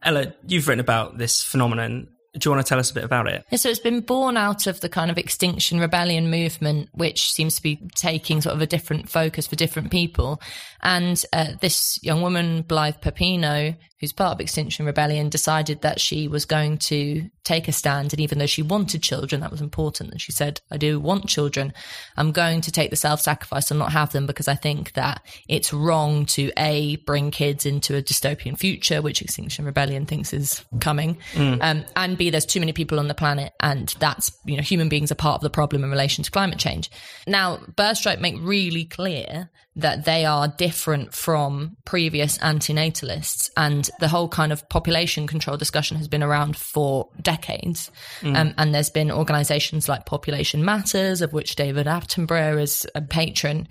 Ella, 0.04 0.34
you've 0.45 0.67
written 0.67 0.82
about 0.82 1.17
this 1.17 1.41
phenomenon. 1.41 2.10
Do 2.34 2.48
you 2.48 2.56
want 2.56 2.65
to 2.65 2.70
tell 2.70 2.80
us 2.80 2.91
a 2.91 2.94
bit 2.94 3.04
about 3.04 3.28
it? 3.28 3.46
Yeah, 3.52 3.58
so 3.58 3.70
it's 3.70 3.80
been 3.80 4.00
born 4.00 4.38
out 4.38 4.65
of 4.65 4.80
the 4.80 4.88
kind 4.88 5.12
of 5.12 5.17
extinction 5.17 5.82
rebellion 5.82 6.32
movement, 6.32 6.88
which 6.94 7.30
seems 7.30 7.58
to 7.58 7.62
be 7.62 7.82
taking 7.96 8.39
sort 8.39 8.56
of 8.56 8.62
a 8.62 8.65
different 8.65 9.10
focus 9.10 9.48
for 9.48 9.58
different 9.58 9.91
people. 9.91 10.41
And 10.82 11.22
uh, 11.34 11.54
this 11.60 12.00
young 12.02 12.22
woman, 12.22 12.62
Blythe 12.62 13.02
Pepino, 13.02 13.76
who's 14.02 14.12
part 14.12 14.34
of 14.34 14.42
Extinction 14.42 14.86
Rebellion, 14.86 15.30
decided 15.30 15.82
that 15.82 16.02
she 16.02 16.28
was 16.28 16.44
going 16.44 16.80
to 16.80 17.30
take 17.44 17.68
a 17.68 17.72
stand. 17.72 18.12
And 18.12 18.20
even 18.20 18.40
though 18.40 18.48
she 18.48 18.64
wanted 18.64 19.04
children, 19.04 19.42
that 19.42 19.52
was 19.52 19.62
important. 19.62 20.12
And 20.12 20.20
she 20.20 20.32
said, 20.32 20.60
I 20.72 20.78
do 20.78 21.00
want 21.00 21.28
children. 21.28 21.72
I'm 22.18 22.32
going 22.32 22.62
to 22.62 22.72
take 22.72 22.90
the 22.90 22.96
self 22.96 23.22
sacrifice 23.22 23.70
and 23.70 23.80
not 23.80 23.92
have 23.92 24.12
them 24.12 24.26
because 24.26 24.48
I 24.48 24.56
think 24.56 24.94
that 24.94 25.24
it's 25.48 25.72
wrong 25.72 26.26
to 26.28 26.52
A, 26.58 26.96
bring 26.98 27.30
kids 27.30 27.66
into 27.66 27.96
a 27.96 28.02
dystopian 28.02 28.58
future, 28.58 29.02
which 29.02 29.22
Extinction 29.22 29.66
Rebellion 29.66 30.08
thinks 30.08 30.34
is 30.34 30.66
coming. 30.80 31.18
Mm. 31.34 31.60
Um, 31.62 31.86
and 31.96 32.18
B, 32.18 32.32
there's 32.32 32.46
too 32.48 32.60
many 32.60 32.74
people 32.74 33.00
on 33.00 33.08
the 33.08 33.14
planet. 33.14 33.54
And 33.60 33.94
that's, 34.00 34.32
you 34.46 34.58
know, 34.58 34.64
human 34.64 34.90
beings 34.90 35.12
are 35.12 35.16
part 35.16 35.36
of 35.36 35.42
the 35.42 35.50
problem 35.52 35.84
in 35.84 35.92
relation 35.92 36.24
to 36.24 36.32
climate 36.32 36.58
change. 36.58 36.90
Now, 37.28 37.60
Birth 37.76 37.98
Strike 37.98 38.20
make 38.20 38.36
really 38.40 38.86
clear 38.86 39.52
that 39.78 40.04
they 40.06 40.26
are 40.26 40.50
different 40.50 41.14
from 41.14 41.78
previous 41.86 42.38
antinatalists 42.40 43.50
and 43.56 43.90
the 44.00 44.08
whole 44.10 44.28
kind 44.28 44.52
of 44.52 44.68
population 44.70 45.28
control 45.28 45.56
discussion 45.56 45.98
has 45.98 46.08
been 46.08 46.24
around 46.24 46.58
for 46.58 47.08
decades 47.22 47.90
Mm. 48.22 48.38
um, 48.38 48.54
and 48.58 48.76
there's 48.76 48.90
been 48.90 49.12
organizations 49.12 49.88
like 49.88 50.06
population 50.06 50.64
matters 50.66 51.22
of 51.22 51.32
which 51.34 51.56
david 51.56 51.88
attenborough 51.88 52.62
is 52.62 52.86
a 52.96 53.02
patron 53.02 53.68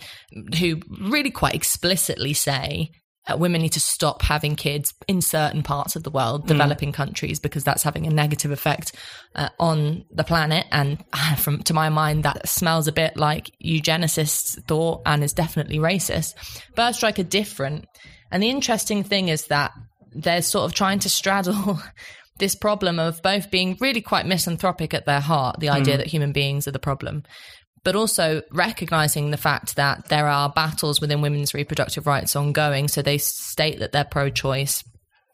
who 0.58 0.80
really 1.00 1.30
quite 1.30 1.54
explicitly 1.54 2.32
say 2.32 2.90
women 3.36 3.62
need 3.62 3.72
to 3.72 3.80
stop 3.80 4.22
having 4.22 4.56
kids 4.56 4.92
in 5.06 5.20
certain 5.20 5.62
parts 5.62 5.94
of 5.96 6.02
the 6.02 6.10
world, 6.10 6.44
Mm. 6.44 6.48
developing 6.48 6.92
countries, 6.92 7.38
because 7.38 7.62
that's 7.64 7.82
having 7.82 8.06
a 8.06 8.10
negative 8.10 8.50
effect 8.50 8.92
uh, 9.36 9.48
on 9.58 10.04
the 10.10 10.24
planet. 10.24 10.66
And 10.72 11.04
from 11.38 11.62
to 11.64 11.74
my 11.74 11.88
mind, 11.90 12.24
that 12.24 12.48
smells 12.48 12.88
a 12.88 12.92
bit 12.92 13.16
like 13.16 13.50
eugenicists 13.64 14.62
thought 14.66 15.02
and 15.06 15.22
is 15.22 15.32
definitely 15.32 15.78
racist. 15.78 16.34
Birth 16.74 16.96
strike 16.96 17.18
are 17.18 17.22
different, 17.24 17.86
and 18.30 18.42
the 18.42 18.50
interesting 18.50 19.04
thing 19.04 19.28
is 19.28 19.46
that 19.46 19.72
they're 20.12 20.42
sort 20.42 20.64
of 20.64 20.74
trying 20.74 20.98
to 21.00 21.10
straddle. 21.10 21.80
This 22.38 22.54
problem 22.54 22.98
of 22.98 23.20
both 23.20 23.50
being 23.50 23.76
really 23.82 24.00
quite 24.00 24.24
misanthropic 24.24 24.94
at 24.94 25.04
their 25.04 25.20
heart, 25.20 25.60
the 25.60 25.68
idea 25.68 25.96
Mm. 25.96 25.98
that 25.98 26.06
human 26.06 26.32
beings 26.32 26.66
are 26.66 26.70
the 26.70 26.78
problem, 26.78 27.22
but 27.84 27.96
also 27.96 28.42
recognizing 28.52 29.30
the 29.30 29.36
fact 29.36 29.76
that 29.76 30.08
there 30.08 30.26
are 30.26 30.50
battles 30.50 31.00
within 31.00 31.22
women's 31.22 31.54
reproductive 31.54 32.06
rights 32.06 32.36
ongoing. 32.36 32.88
So 32.88 33.02
they 33.02 33.18
state 33.18 33.78
that 33.78 33.92
they're 33.92 34.04
pro 34.04 34.30
choice. 34.30 34.84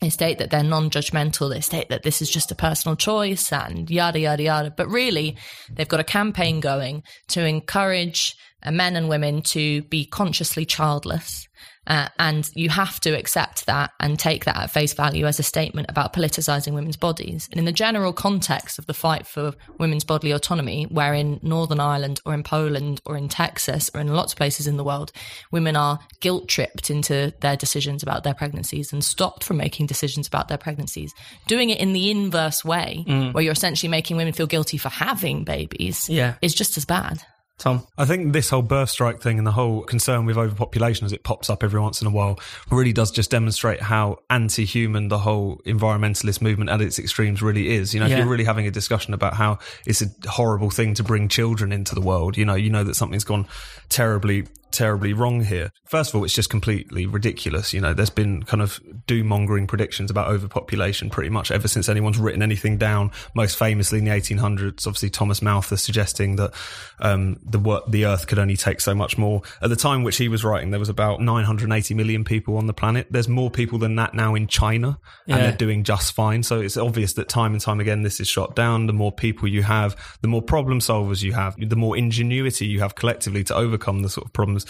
They 0.01 0.11
state 0.11 0.39
that 0.39 0.51
they're 0.51 0.63
non 0.63 0.91
judgmental. 0.91 1.51
They 1.51 1.61
state 1.61 1.89
that 1.89 2.03
this 2.03 2.21
is 2.21 2.31
just 2.31 2.53
a 2.53 2.57
personal 2.57 2.97
choice 2.97 3.53
and 3.53 3.91
yada, 3.91 4.21
yada, 4.21 4.43
yada. 4.43 4.71
But 4.71 4.89
really, 4.89 5.37
they've 5.73 5.89
got 5.89 6.01
a 6.01 6.05
campaign 6.05 6.61
going 6.61 7.03
to 7.29 7.45
encourage 7.45 8.37
men 8.71 8.97
and 8.97 9.09
women 9.09 9.43
to 9.43 9.83
be 9.83 10.05
consciously 10.05 10.65
childless. 10.65 11.47
Uh, 11.87 12.09
and 12.19 12.51
you 12.55 12.69
have 12.69 12.99
to 13.01 13.11
accept 13.11 13.67
that 13.67 13.93
and 14.01 14.19
take 14.19 14.45
that 14.45 14.57
at 14.57 14.71
face 14.71 14.93
value 14.95 15.25
as 15.27 15.39
a 15.39 15.43
statement 15.43 15.87
about 15.89 16.13
politicizing 16.13 16.73
women's 16.75 16.97
bodies. 16.97 17.49
And 17.53 17.59
in 17.59 17.65
the 17.65 17.73
general 17.73 18.13
context 18.13 18.79
of 18.79 18.87
the 18.87 18.95
fight 18.95 19.27
for 19.27 19.55
women's 19.79 20.05
bodily 20.05 20.33
autonomy, 20.33 20.85
where 20.85 21.15
in 21.15 21.39
Northern 21.43 21.79
Ireland 21.81 22.21
or 22.25 22.35
in 22.35 22.43
Poland 22.43 23.01
or 23.05 23.17
in 23.17 23.29
Texas 23.29 23.91
or 23.95 24.01
in 24.01 24.09
lots 24.09 24.33
of 24.33 24.37
places 24.37 24.67
in 24.67 24.77
the 24.77 24.85
world, 24.85 25.13
women 25.53 25.77
are 25.77 26.01
guilt 26.21 26.49
tripped 26.49 26.91
into 26.91 27.33
their 27.41 27.57
decisions 27.57 28.03
about 28.03 28.25
their 28.25 28.35
pregnancies 28.35 28.93
and 28.93 29.05
stopped 29.05 29.45
from 29.45 29.57
making 29.57 29.87
decisions 29.87 30.27
about 30.27 30.49
their 30.49 30.59
pregnancies, 30.59 31.15
doing 31.47 31.71
it 31.71 31.79
in 31.79 31.93
the 31.93 32.11
inverse 32.11 32.65
way, 32.65 33.05
Mm. 33.07 33.33
where 33.33 33.45
you're 33.45 33.53
essentially 33.53 33.89
making 33.91 34.17
women 34.17 34.33
feel 34.33 34.47
guilty 34.47 34.77
for 34.79 34.89
having 34.89 35.45
babies, 35.45 36.09
Yeah. 36.09 36.35
is 36.43 36.55
just 36.55 36.77
as 36.77 36.85
bad. 36.85 37.23
Tom? 37.59 37.87
I 37.97 38.05
think 38.05 38.35
this 38.35 38.51
whole 38.51 38.61
birth 38.61 38.91
strike 38.91 39.23
thing 39.23 39.39
and 39.39 39.47
the 39.47 39.53
whole 39.53 39.83
concern 39.83 40.27
with 40.27 40.37
overpopulation 40.37 41.07
as 41.07 41.13
it 41.13 41.23
pops 41.23 41.49
up 41.49 41.65
every 41.65 41.81
once 41.81 42.03
in 42.03 42.07
a 42.07 42.11
while 42.11 42.39
really 42.71 42.93
does 42.93 43.11
just 43.11 43.31
demonstrate 43.31 43.81
how 43.81 44.19
anti 44.29 44.67
human 44.67 45.09
the 45.09 45.19
whole 45.19 45.63
environmentalist 45.65 46.43
movement 46.43 46.69
at 46.69 46.83
its 46.83 46.99
extremes 46.99 47.41
really 47.41 47.75
is. 47.75 47.95
You 47.95 48.01
know, 48.01 48.07
Yeah. 48.07 48.13
if 48.15 48.19
you're 48.19 48.29
really 48.29 48.45
having 48.45 48.67
a 48.67 48.71
discussion 48.71 49.15
about 49.15 49.35
how 49.35 49.59
it's 49.87 50.03
a 50.03 50.07
horrible 50.29 50.69
thing 50.69 50.93
to 50.95 51.03
bring 51.03 51.29
children 51.29 51.73
into 51.73 51.95
the 51.95 52.03
world, 52.03 52.37
you 52.37 52.45
know, 52.45 52.55
you 52.57 52.69
know 52.69 52.85
that 52.85 52.95
something's 52.95 53.25
gone 53.25 53.47
terribly 53.89 54.45
terribly 54.77 55.13
wrong 55.13 55.43
here. 55.45 55.73
First 55.87 56.11
of 56.11 56.17
all, 56.17 56.25
it's 56.25 56.35
just 56.35 56.51
completely 56.51 57.07
ridiculous. 57.07 57.73
You 57.73 57.81
know, 57.81 57.95
there's 57.95 58.11
been 58.11 58.43
kind 58.43 58.63
of 58.63 58.79
doom 59.07 59.27
mongering 59.29 59.67
predictions 59.67 60.11
about 60.11 60.29
overpopulation 60.29 61.11
pretty 61.11 61.31
much 61.31 61.51
ever 61.51 61.67
since 61.69 61.89
anyone's 61.89 62.19
written 62.19 62.43
anything 62.43 62.77
down. 62.77 63.11
Most 63.35 63.57
famously 63.59 63.99
in 63.99 64.05
the 64.05 64.11
1800s, 64.11 64.87
obviously 64.87 65.11
Thomas 65.11 65.41
Malthus 65.41 65.83
suggesting 65.83 66.37
that 66.37 66.53
um, 67.01 67.39
the 67.45 67.83
the 67.89 68.05
Earth 68.07 68.27
could 68.27 68.39
only 68.39 68.57
take 68.57 68.81
so 68.81 68.95
much 68.95 69.17
more. 69.19 69.43
At 69.63 69.71
the 69.71 69.77
time 69.77 70.03
which 70.03 70.17
he 70.19 70.29
was 70.29 70.45
writing, 70.45 70.71
there 70.71 70.81
was 70.81 70.89
about 70.89 71.21
980 71.21 71.95
million 71.95 72.25
people 72.25 72.57
on 72.59 72.67
the 72.67 72.75
planet. 72.75 73.07
There's 73.11 73.29
more 73.29 73.51
people 73.51 73.79
than 73.79 73.97
that 73.97 74.15
now 74.15 74.35
in 74.35 74.47
China, 74.47 74.99
and 75.27 75.37
Yeah. 75.39 75.43
they're 75.49 75.57
doing 75.57 75.85
just 75.85 76.13
fine. 76.13 76.43
So 76.43 76.61
it's 76.61 76.77
obvious 76.77 77.15
that 77.15 77.29
time 77.29 77.53
and 77.53 77.61
time 77.61 77.81
again 77.81 78.03
this 78.03 78.21
is 78.21 78.29
shot 78.29 78.55
down. 78.55 78.87
The 78.87 78.93
more 78.93 79.13
people 79.13 79.49
you 79.49 79.63
have, 79.63 79.97
the 80.21 80.29
more 80.29 80.43
problem 80.43 80.81
solvers 80.81 81.23
you 81.23 81.33
have, 81.33 81.55
the 81.59 81.77
more 81.77 81.97
ingenuity 81.97 82.67
you 82.67 82.81
have 82.81 82.95
collectively 82.95 83.45
to 83.45 83.55
overcome 83.55 84.03
the 84.03 84.09
sort 84.11 84.27
of 84.27 84.33
problems 84.33 84.66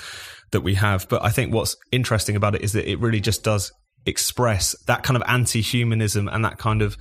that 0.50 0.60
we 0.60 0.74
have. 0.74 1.08
But 1.08 1.24
I 1.24 1.30
think 1.30 1.52
what's 1.52 1.76
interesting 1.92 2.36
about 2.36 2.54
it 2.54 2.62
is 2.62 2.72
that 2.72 2.90
it 2.90 3.00
really 3.00 3.20
just 3.20 3.44
does 3.44 3.72
express 4.06 4.76
that 4.86 5.02
kind 5.02 5.16
of 5.16 5.22
anti-humanism 5.26 6.28
and 6.28 6.44
that 6.44 6.58
kind 6.58 6.82
of 6.82 6.96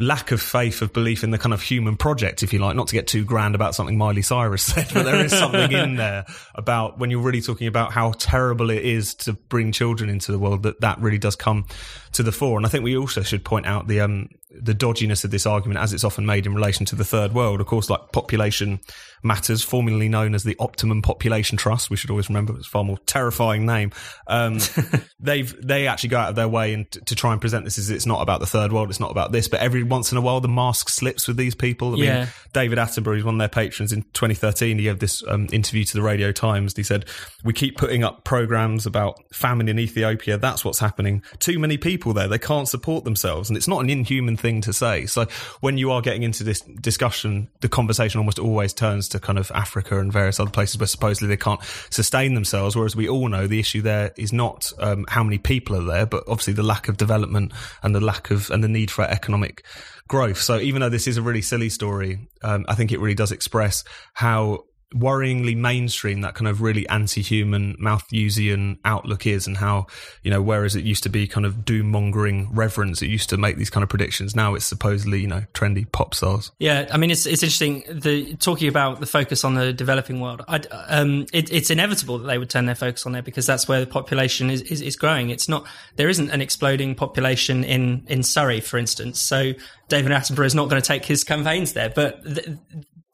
lack 0.00 0.30
of 0.30 0.40
faith 0.40 0.80
of 0.80 0.92
belief 0.92 1.24
in 1.24 1.30
the 1.30 1.38
kind 1.38 1.52
of 1.52 1.60
human 1.60 1.96
project, 1.96 2.42
if 2.42 2.52
you 2.52 2.58
like, 2.58 2.76
not 2.76 2.88
to 2.88 2.94
get 2.94 3.06
too 3.06 3.24
grand 3.24 3.54
about 3.54 3.74
something 3.74 3.98
Miley 3.98 4.22
Cyrus 4.22 4.62
said, 4.74 4.86
but 4.94 5.04
there 5.04 5.24
is 5.24 5.32
something 5.32 5.72
in 5.72 5.96
there 5.96 6.24
about 6.54 6.98
when 6.98 7.10
you're 7.10 7.20
really 7.20 7.40
talking 7.40 7.66
about 7.66 7.92
how 7.92 8.12
terrible 8.12 8.70
it 8.70 8.84
is 8.84 9.14
to 9.16 9.32
bring 9.32 9.72
children 9.72 10.08
into 10.08 10.32
the 10.32 10.38
world, 10.38 10.62
that 10.62 10.80
that 10.80 11.00
really 11.00 11.18
does 11.18 11.36
come 11.36 11.66
to 12.12 12.22
the 12.22 12.32
fore. 12.32 12.56
And 12.56 12.66
I 12.66 12.68
think 12.68 12.84
we 12.84 12.96
also 12.96 13.22
should 13.22 13.44
point 13.44 13.66
out 13.66 13.88
the, 13.88 14.00
um, 14.00 14.28
the 14.50 14.74
dodginess 14.74 15.24
of 15.24 15.30
this 15.30 15.46
argument 15.46 15.80
as 15.80 15.92
it's 15.92 16.04
often 16.04 16.24
made 16.24 16.46
in 16.46 16.54
relation 16.54 16.86
to 16.86 16.96
the 16.96 17.04
third 17.04 17.34
world. 17.34 17.60
Of 17.60 17.66
course, 17.66 17.90
like 17.90 18.12
population 18.12 18.80
matters, 19.22 19.62
formerly 19.62 20.08
known 20.08 20.34
as 20.34 20.44
the 20.44 20.56
Optimum 20.58 21.02
Population 21.02 21.58
Trust. 21.58 21.90
We 21.90 21.96
should 21.96 22.10
always 22.10 22.28
remember 22.28 22.56
it's 22.56 22.66
a 22.66 22.70
far 22.70 22.84
more 22.84 22.98
terrifying 23.04 23.66
name. 23.66 23.92
Um, 24.26 24.58
they've, 25.20 25.54
they 25.66 25.86
actually 25.86 26.10
go 26.10 26.18
out 26.18 26.30
of 26.30 26.36
their 26.36 26.48
way 26.48 26.72
and 26.72 26.90
to 26.90 27.14
try 27.14 27.32
and 27.32 27.40
present 27.40 27.64
this 27.64 27.78
as 27.78 27.90
it's 27.90 28.06
not 28.06 28.22
about 28.22 28.40
the 28.40 28.46
third 28.46 28.72
world. 28.72 28.88
It's 28.88 29.00
not 29.00 29.10
about 29.10 29.32
this, 29.32 29.48
but 29.48 29.60
every 29.60 29.82
once 29.82 30.12
in 30.12 30.18
a 30.18 30.20
while 30.20 30.40
the 30.40 30.48
mask 30.48 30.88
slips 30.88 31.28
with 31.28 31.36
these 31.36 31.54
people. 31.54 31.94
I 31.94 31.96
mean, 31.96 32.28
David 32.52 32.78
Attenborough, 32.78 33.16
who's 33.16 33.24
one 33.24 33.34
of 33.34 33.38
their 33.38 33.48
patrons 33.48 33.92
in 33.92 34.02
2013, 34.14 34.78
he 34.78 34.84
gave 34.84 34.98
this 34.98 35.22
um, 35.28 35.48
interview 35.52 35.84
to 35.84 35.94
the 35.94 36.02
Radio 36.02 36.32
Times. 36.32 36.74
He 36.74 36.82
said, 36.82 37.04
We 37.44 37.52
keep 37.52 37.76
putting 37.76 38.02
up 38.02 38.24
programs 38.24 38.86
about 38.86 39.20
famine 39.34 39.68
in 39.68 39.78
Ethiopia. 39.78 40.38
That's 40.38 40.64
what's 40.64 40.78
happening. 40.78 41.22
Too 41.38 41.58
many 41.58 41.76
people 41.76 42.14
there. 42.14 42.28
They 42.28 42.38
can't 42.38 42.68
support 42.68 43.04
themselves. 43.04 43.50
And 43.50 43.56
it's 43.56 43.68
not 43.68 43.82
an 43.82 43.90
inhuman 43.90 44.37
thing 44.38 44.60
to 44.62 44.72
say. 44.72 45.06
So 45.06 45.26
when 45.60 45.78
you 45.78 45.90
are 45.92 46.00
getting 46.00 46.22
into 46.22 46.44
this 46.44 46.60
discussion, 46.60 47.48
the 47.60 47.68
conversation 47.68 48.18
almost 48.18 48.38
always 48.38 48.72
turns 48.72 49.08
to 49.10 49.20
kind 49.20 49.38
of 49.38 49.50
Africa 49.54 49.98
and 49.98 50.12
various 50.12 50.40
other 50.40 50.50
places 50.50 50.78
where 50.78 50.86
supposedly 50.86 51.28
they 51.28 51.36
can't 51.36 51.60
sustain 51.90 52.34
themselves. 52.34 52.76
Whereas 52.76 52.96
we 52.96 53.08
all 53.08 53.28
know 53.28 53.46
the 53.46 53.60
issue 53.60 53.82
there 53.82 54.12
is 54.16 54.32
not 54.32 54.72
um, 54.78 55.04
how 55.08 55.22
many 55.22 55.38
people 55.38 55.76
are 55.76 55.84
there, 55.84 56.06
but 56.06 56.24
obviously 56.28 56.54
the 56.54 56.62
lack 56.62 56.88
of 56.88 56.96
development 56.96 57.52
and 57.82 57.94
the 57.94 58.00
lack 58.00 58.30
of 58.30 58.50
and 58.50 58.62
the 58.62 58.68
need 58.68 58.90
for 58.90 59.04
economic 59.04 59.64
growth. 60.08 60.40
So 60.40 60.58
even 60.58 60.80
though 60.80 60.88
this 60.88 61.06
is 61.06 61.16
a 61.16 61.22
really 61.22 61.42
silly 61.42 61.68
story, 61.68 62.28
um, 62.42 62.64
I 62.68 62.74
think 62.74 62.92
it 62.92 63.00
really 63.00 63.14
does 63.14 63.32
express 63.32 63.84
how 64.14 64.64
worryingly 64.94 65.56
mainstream 65.56 66.22
that 66.22 66.34
kind 66.34 66.48
of 66.48 66.62
really 66.62 66.88
anti-human 66.88 67.76
Malthusian 67.78 68.78
outlook 68.84 69.26
is 69.26 69.46
and 69.46 69.56
how, 69.56 69.86
you 70.22 70.30
know, 70.30 70.40
whereas 70.40 70.74
it 70.74 70.84
used 70.84 71.02
to 71.02 71.08
be 71.10 71.26
kind 71.26 71.44
of 71.44 71.64
doom 71.64 71.90
mongering 71.90 72.48
reverence, 72.54 73.02
it 73.02 73.08
used 73.08 73.28
to 73.28 73.36
make 73.36 73.56
these 73.56 73.68
kind 73.68 73.82
of 73.82 73.90
predictions. 73.90 74.34
Now 74.34 74.54
it's 74.54 74.64
supposedly, 74.64 75.20
you 75.20 75.26
know, 75.26 75.42
trendy 75.52 75.90
pop 75.90 76.14
stars. 76.14 76.50
Yeah, 76.58 76.88
I 76.90 76.96
mean, 76.96 77.10
it's 77.10 77.26
it's 77.26 77.42
interesting. 77.42 77.84
The 77.88 78.34
talking 78.36 78.68
about 78.68 79.00
the 79.00 79.06
focus 79.06 79.44
on 79.44 79.54
the 79.54 79.72
developing 79.72 80.20
world. 80.20 80.42
Um, 80.48 81.26
it, 81.32 81.52
it's 81.52 81.70
inevitable 81.70 82.18
that 82.18 82.26
they 82.26 82.38
would 82.38 82.50
turn 82.50 82.66
their 82.66 82.74
focus 82.74 83.04
on 83.04 83.12
there 83.12 83.22
because 83.22 83.46
that's 83.46 83.68
where 83.68 83.80
the 83.80 83.86
population 83.86 84.48
is, 84.48 84.62
is 84.62 84.80
is 84.80 84.96
growing. 84.96 85.30
It's 85.30 85.48
not 85.48 85.66
there 85.96 86.08
isn't 86.08 86.30
an 86.30 86.40
exploding 86.40 86.94
population 86.94 87.62
in 87.62 88.04
in 88.08 88.22
Surrey, 88.22 88.60
for 88.60 88.78
instance. 88.78 89.20
So 89.20 89.52
David 89.88 90.12
Attenborough 90.12 90.46
is 90.46 90.54
not 90.54 90.68
going 90.68 90.80
to 90.80 90.86
take 90.86 91.04
his 91.04 91.24
campaigns 91.24 91.74
there, 91.74 91.90
but. 91.90 92.22
The, 92.24 92.58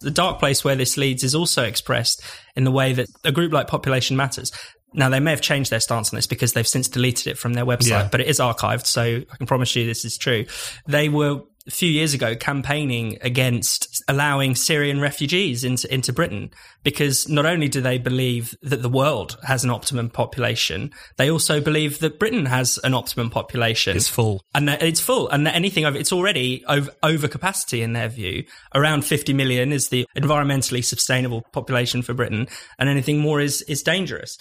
the 0.05 0.11
dark 0.11 0.39
place 0.39 0.63
where 0.65 0.77
this 0.77 0.97
leads 0.97 1.25
is 1.25 1.35
also 1.35 1.65
expressed 1.65 2.23
in 2.55 2.65
the 2.65 2.71
way 2.71 2.93
that 2.93 3.09
a 3.25 3.33
group 3.33 3.53
like 3.53 3.67
Population 3.67 4.17
Matters. 4.17 4.53
Now 4.97 5.09
they 5.09 5.19
may 5.19 5.31
have 5.33 5.41
changed 5.41 5.71
their 5.73 5.81
stance 5.81 6.13
on 6.13 6.17
this 6.17 6.29
because 6.29 6.53
they've 6.53 6.69
since 6.69 6.87
deleted 6.89 7.27
it 7.27 7.37
from 7.39 7.55
their 7.55 7.67
website, 7.67 7.89
Yeah. 7.89 8.09
but 8.13 8.21
it 8.21 8.29
is 8.29 8.39
archived, 8.39 8.87
so 8.87 9.03
I 9.03 9.37
can 9.37 9.47
promise 9.47 9.75
you 9.75 9.87
this 9.87 10.05
is 10.05 10.17
true. 10.17 10.47
They 10.87 11.09
were 11.09 11.41
a 11.67 11.71
few 11.71 11.89
years 11.89 12.13
ago 12.13 12.35
campaigning 12.35 13.17
against 13.23 14.03
allowing 14.09 14.55
Syrian 14.55 15.01
refugees 15.01 15.65
into 15.65 15.93
into 15.93 16.13
Britain 16.13 16.51
because 16.83 17.29
not 17.29 17.47
only 17.47 17.69
do 17.69 17.81
they 17.81 17.97
believe 17.97 18.55
that 18.63 18.83
the 18.83 18.89
world 18.89 19.39
has 19.45 19.65
an 19.65 19.71
optimum 19.71 20.11
population, 20.11 20.91
they 21.17 21.31
also 21.31 21.61
believe 21.61 22.01
that 22.01 22.19
Britain 22.19 22.47
has 22.47 22.79
an 22.85 22.93
optimum 22.93 23.31
population. 23.31 23.97
It's 23.97 24.09
full. 24.09 24.43
and 24.55 24.69
it's 24.69 25.01
full, 25.01 25.29
and 25.29 25.49
anything 25.49 25.85
over 25.85 25.97
it's 25.97 26.13
already 26.13 26.65
over, 26.69 26.91
over 27.03 27.29
capacity 27.29 27.83
in 27.83 27.95
their 27.95 28.09
view. 28.09 28.45
Around 28.75 29.05
50 29.05 29.33
million 29.33 29.73
is 29.73 29.89
the 29.89 30.07
environmentally 30.17 30.85
sustainable 30.85 31.43
population 31.53 32.03
for 32.03 32.13
Britain, 32.13 32.47
and 32.79 32.89
anything 32.89 33.19
more 33.19 33.41
is 33.41 33.63
is 33.63 33.83
dangerous. 33.83 34.37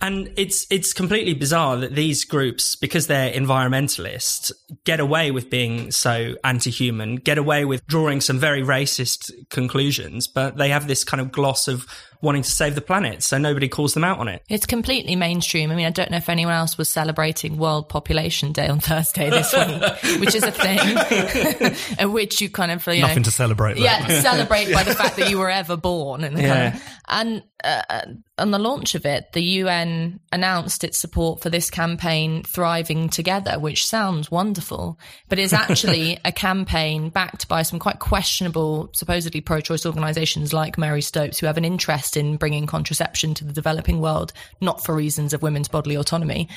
And 0.00 0.32
it's 0.36 0.66
it's 0.70 0.92
completely 0.92 1.34
bizarre 1.34 1.76
that 1.78 1.94
these 1.94 2.24
groups, 2.24 2.76
because 2.76 3.06
they're 3.06 3.32
environmentalists, 3.32 4.52
get 4.84 5.00
away 5.00 5.30
with 5.30 5.48
being 5.48 5.90
so 5.92 6.34
anti-human, 6.44 7.16
get 7.16 7.38
away 7.38 7.64
with 7.64 7.86
drawing 7.86 8.20
some 8.20 8.38
very 8.38 8.62
racist 8.62 9.32
conclusions, 9.50 10.26
but 10.26 10.56
they 10.56 10.68
have 10.68 10.88
this 10.88 11.04
kind 11.04 11.20
of 11.20 11.32
gloss 11.32 11.68
of 11.68 11.86
wanting 12.24 12.42
to 12.42 12.50
save 12.50 12.74
the 12.74 12.80
planet, 12.80 13.22
so 13.22 13.38
nobody 13.38 13.68
calls 13.68 13.94
them 13.94 14.02
out 14.02 14.18
on 14.18 14.26
it. 14.28 14.42
It's 14.48 14.66
completely 14.66 15.14
mainstream. 15.14 15.70
I 15.70 15.76
mean, 15.76 15.86
I 15.86 15.90
don't 15.90 16.10
know 16.10 16.16
if 16.16 16.28
anyone 16.28 16.54
else 16.54 16.76
was 16.76 16.88
celebrating 16.88 17.56
World 17.58 17.88
Population 17.88 18.50
Day 18.52 18.66
on 18.66 18.80
Thursday 18.80 19.30
this 19.30 19.52
week, 19.52 20.20
which 20.20 20.34
is 20.34 20.42
a 20.42 20.50
thing 20.50 20.78
at 21.98 22.10
which 22.10 22.40
you 22.40 22.48
kind 22.50 22.72
of, 22.72 22.84
you 22.88 23.00
know, 23.02 23.06
Nothing 23.08 23.22
to 23.24 23.30
celebrate. 23.30 23.74
there. 23.74 23.84
yeah, 23.84 24.20
celebrate 24.20 24.72
by 24.72 24.82
the 24.82 24.94
fact 24.96 25.16
that 25.18 25.30
you 25.30 25.38
were 25.38 25.50
ever 25.50 25.76
born. 25.76 26.24
And, 26.24 26.38
Yeah. 26.38 26.78
and 27.08 27.42
uh, 27.62 28.02
on 28.36 28.50
the 28.50 28.58
launch 28.58 28.94
of 28.94 29.06
it, 29.06 29.32
the 29.32 29.40
UN 29.42 30.20
announced 30.32 30.84
its 30.84 30.98
support 30.98 31.40
for 31.40 31.48
this 31.50 31.70
campaign, 31.70 32.42
Thriving 32.42 33.08
Together, 33.08 33.58
which 33.58 33.86
sounds 33.86 34.30
wonderful, 34.30 34.98
but 35.28 35.38
is 35.38 35.52
actually 35.54 36.18
a 36.24 36.32
campaign 36.32 37.08
backed 37.08 37.48
by 37.48 37.62
some 37.62 37.78
quite 37.78 38.00
questionable, 38.00 38.90
supposedly 38.92 39.40
pro 39.40 39.60
choice 39.60 39.86
organizations 39.86 40.52
like 40.52 40.76
Marie 40.76 41.00
Stopes, 41.00 41.38
who 41.38 41.46
have 41.46 41.56
an 41.56 41.64
interest 41.64 42.13
in 42.16 42.36
bringing 42.36 42.66
contraception 42.66 43.34
to 43.34 43.44
the 43.44 43.52
developing 43.52 44.00
world, 44.00 44.32
not 44.60 44.84
for 44.84 44.94
reasons 44.94 45.32
of 45.32 45.42
women's 45.42 45.68
bodily 45.68 45.96
autonomy. 45.96 46.48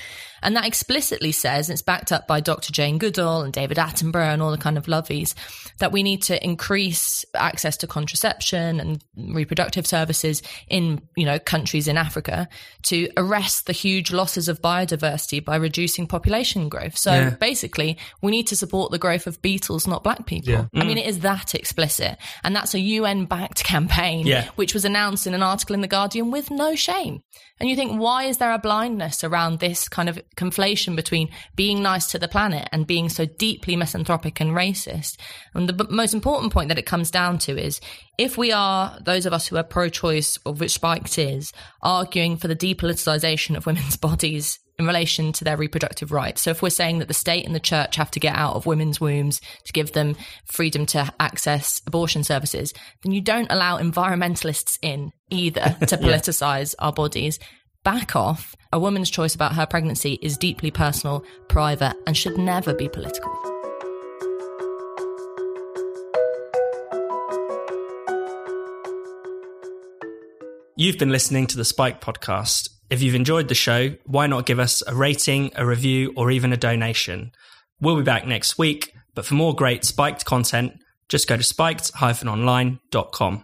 And 0.44 0.56
that 0.56 0.68
explicitly 0.68 1.32
says, 1.32 1.68
and 1.68 1.74
it's 1.74 1.82
backed 1.82 2.12
up 2.12 2.28
by 2.28 2.42
Dr. 2.42 2.72
Jane 2.72 3.00
Goodall 3.00 3.42
and 3.42 3.52
David 3.52 3.78
Attenborough 3.78 4.34
and 4.34 4.42
all 4.42 4.52
the 4.52 4.58
kind 4.58 4.78
of 4.78 4.86
lovies, 4.86 5.34
that 5.80 5.92
we 5.92 6.04
need 6.04 6.22
to 6.24 6.44
increase 6.44 7.26
access 7.34 7.78
to 7.78 7.88
contraception 7.88 8.80
and 8.80 9.04
reproductive 9.16 9.88
services 9.88 10.44
in, 10.68 11.02
you 11.16 11.26
know, 11.26 11.40
countries 11.40 11.88
in 11.88 11.98
Africa 11.98 12.48
to 12.84 13.10
arrest 13.18 13.66
the 13.66 13.74
huge 13.74 14.12
losses 14.12 14.48
of 14.48 14.62
biodiversity 14.62 15.44
by 15.44 15.56
reducing 15.56 16.06
population 16.06 16.70
growth. 16.70 16.98
So 16.98 17.14
Yeah. 17.14 17.30
basically, 17.32 17.98
we 18.22 18.32
need 18.32 18.48
to 18.48 18.56
support 18.56 18.92
the 18.92 19.00
growth 19.00 19.26
of 19.28 19.42
beetles, 19.42 19.88
not 19.88 20.04
black 20.04 20.26
people. 20.26 20.70
I 20.74 20.84
mean, 20.84 20.98
mm. 20.98 21.02
it 21.02 21.08
is 21.08 21.20
that 21.20 21.56
explicit. 21.56 22.18
And 22.44 22.56
that's 22.56 22.74
a 22.76 22.80
UN 22.80 23.26
backed 23.26 23.64
campaign, 23.64 24.28
Yeah. 24.28 24.48
which 24.56 24.74
was 24.74 24.86
announced 24.86 25.26
in 25.26 25.34
an 25.34 25.44
article 25.48 25.74
in 25.74 25.82
The 25.82 25.88
Guardian 25.88 26.32
with 26.32 26.52
no 26.52 26.76
shame. 26.76 27.22
And 27.60 27.70
you 27.70 27.76
think, 27.76 28.00
why 28.00 28.26
is 28.26 28.38
there 28.38 28.52
a 28.52 28.60
blindness 28.60 29.24
around 29.24 29.60
this 29.60 29.90
kind 29.90 30.10
of 30.10 30.20
conflation 30.36 30.96
between 30.96 31.30
being 31.56 31.82
nice 31.82 32.12
to 32.12 32.20
the 32.20 32.28
planet 32.28 32.70
and 32.72 32.86
being 32.86 33.10
so 33.10 33.26
deeply 33.26 33.76
misanthropic 33.76 34.40
and 34.40 34.52
racist? 34.52 35.18
And 35.56 35.68
the 35.68 35.74
b- 35.74 35.86
most 35.90 36.14
important 36.14 36.54
point 36.54 36.70
that 36.70 36.78
it 36.78 36.86
comes 36.86 37.10
down 37.10 37.40
to 37.40 37.58
is 37.58 37.82
if 38.18 38.38
we 38.38 38.52
are, 38.52 39.00
those 39.04 39.26
of 39.26 39.34
us 39.34 39.48
who 39.48 39.58
are 39.58 39.64
pro 39.64 39.90
choice, 39.90 40.38
of 40.46 40.60
which 40.60 40.74
Spikes 40.74 41.18
is, 41.18 41.52
arguing 41.82 42.38
for 42.38 42.48
the 42.48 42.56
depoliticization 42.56 43.58
of 43.58 43.66
women's 43.66 43.98
bodies 43.98 44.60
in 44.80 44.86
relation 44.86 45.32
to 45.34 45.44
their 45.44 45.58
reproductive 45.58 46.12
rights. 46.12 46.42
So 46.42 46.52
if 46.52 46.62
we're 46.62 46.70
saying 46.70 47.00
that 47.00 47.08
the 47.08 47.14
state 47.14 47.46
and 47.46 47.56
the 47.56 47.60
church 47.60 47.96
have 47.96 48.12
to 48.12 48.20
get 48.20 48.36
out 48.36 48.56
of 48.56 48.66
women's 48.66 49.02
wombs 49.02 49.42
to 49.66 49.74
give 49.74 49.94
them 49.94 50.16
freedom 50.46 50.86
to 50.88 51.12
access 51.20 51.82
abortion 51.88 52.24
services, 52.24 52.74
then 53.04 53.12
you 53.12 53.22
don't 53.22 53.52
allow 53.52 53.80
environmentalists 53.80 54.78
in 54.82 55.12
either 55.30 55.62
to 55.88 55.98
politicize 55.98 56.76
our 56.80 56.94
bodies. 56.94 57.40
Back 57.84 58.16
off. 58.16 58.56
A 58.74 58.80
woman's 58.80 59.10
choice 59.10 59.34
about 59.34 59.56
her 59.56 59.66
pregnancy 59.66 60.20
is 60.22 60.38
deeply 60.38 60.72
personal, 60.72 61.24
private, 61.48 61.96
and 62.06 62.16
should 62.16 62.38
never 62.38 62.74
be 62.74 62.90
political. 62.90 63.32
You've 70.76 71.00
been 71.00 71.10
listening 71.10 71.48
to 71.48 71.58
the 71.58 71.66
Spike 71.66 72.02
podcast. 72.02 72.70
If 72.90 73.02
you've 73.02 73.16
enjoyed 73.16 73.50
the 73.50 73.56
show, 73.56 73.96
why 74.06 74.28
not 74.28 74.46
give 74.46 74.60
us 74.60 74.82
a 74.88 74.96
rating, 74.96 75.52
a 75.56 75.66
review, 75.66 76.14
or 76.16 76.32
even 76.32 76.54
a 76.54 76.58
donation? 76.58 77.34
We'll 77.82 77.98
be 77.98 78.04
back 78.04 78.26
next 78.26 78.58
week, 78.58 78.94
but 79.14 79.26
for 79.26 79.34
more 79.34 79.54
great 79.54 79.84
spiked 79.84 80.24
content, 80.24 80.80
just 81.10 81.28
go 81.28 81.36
to 81.36 81.44
spiked-online.com. 81.44 83.44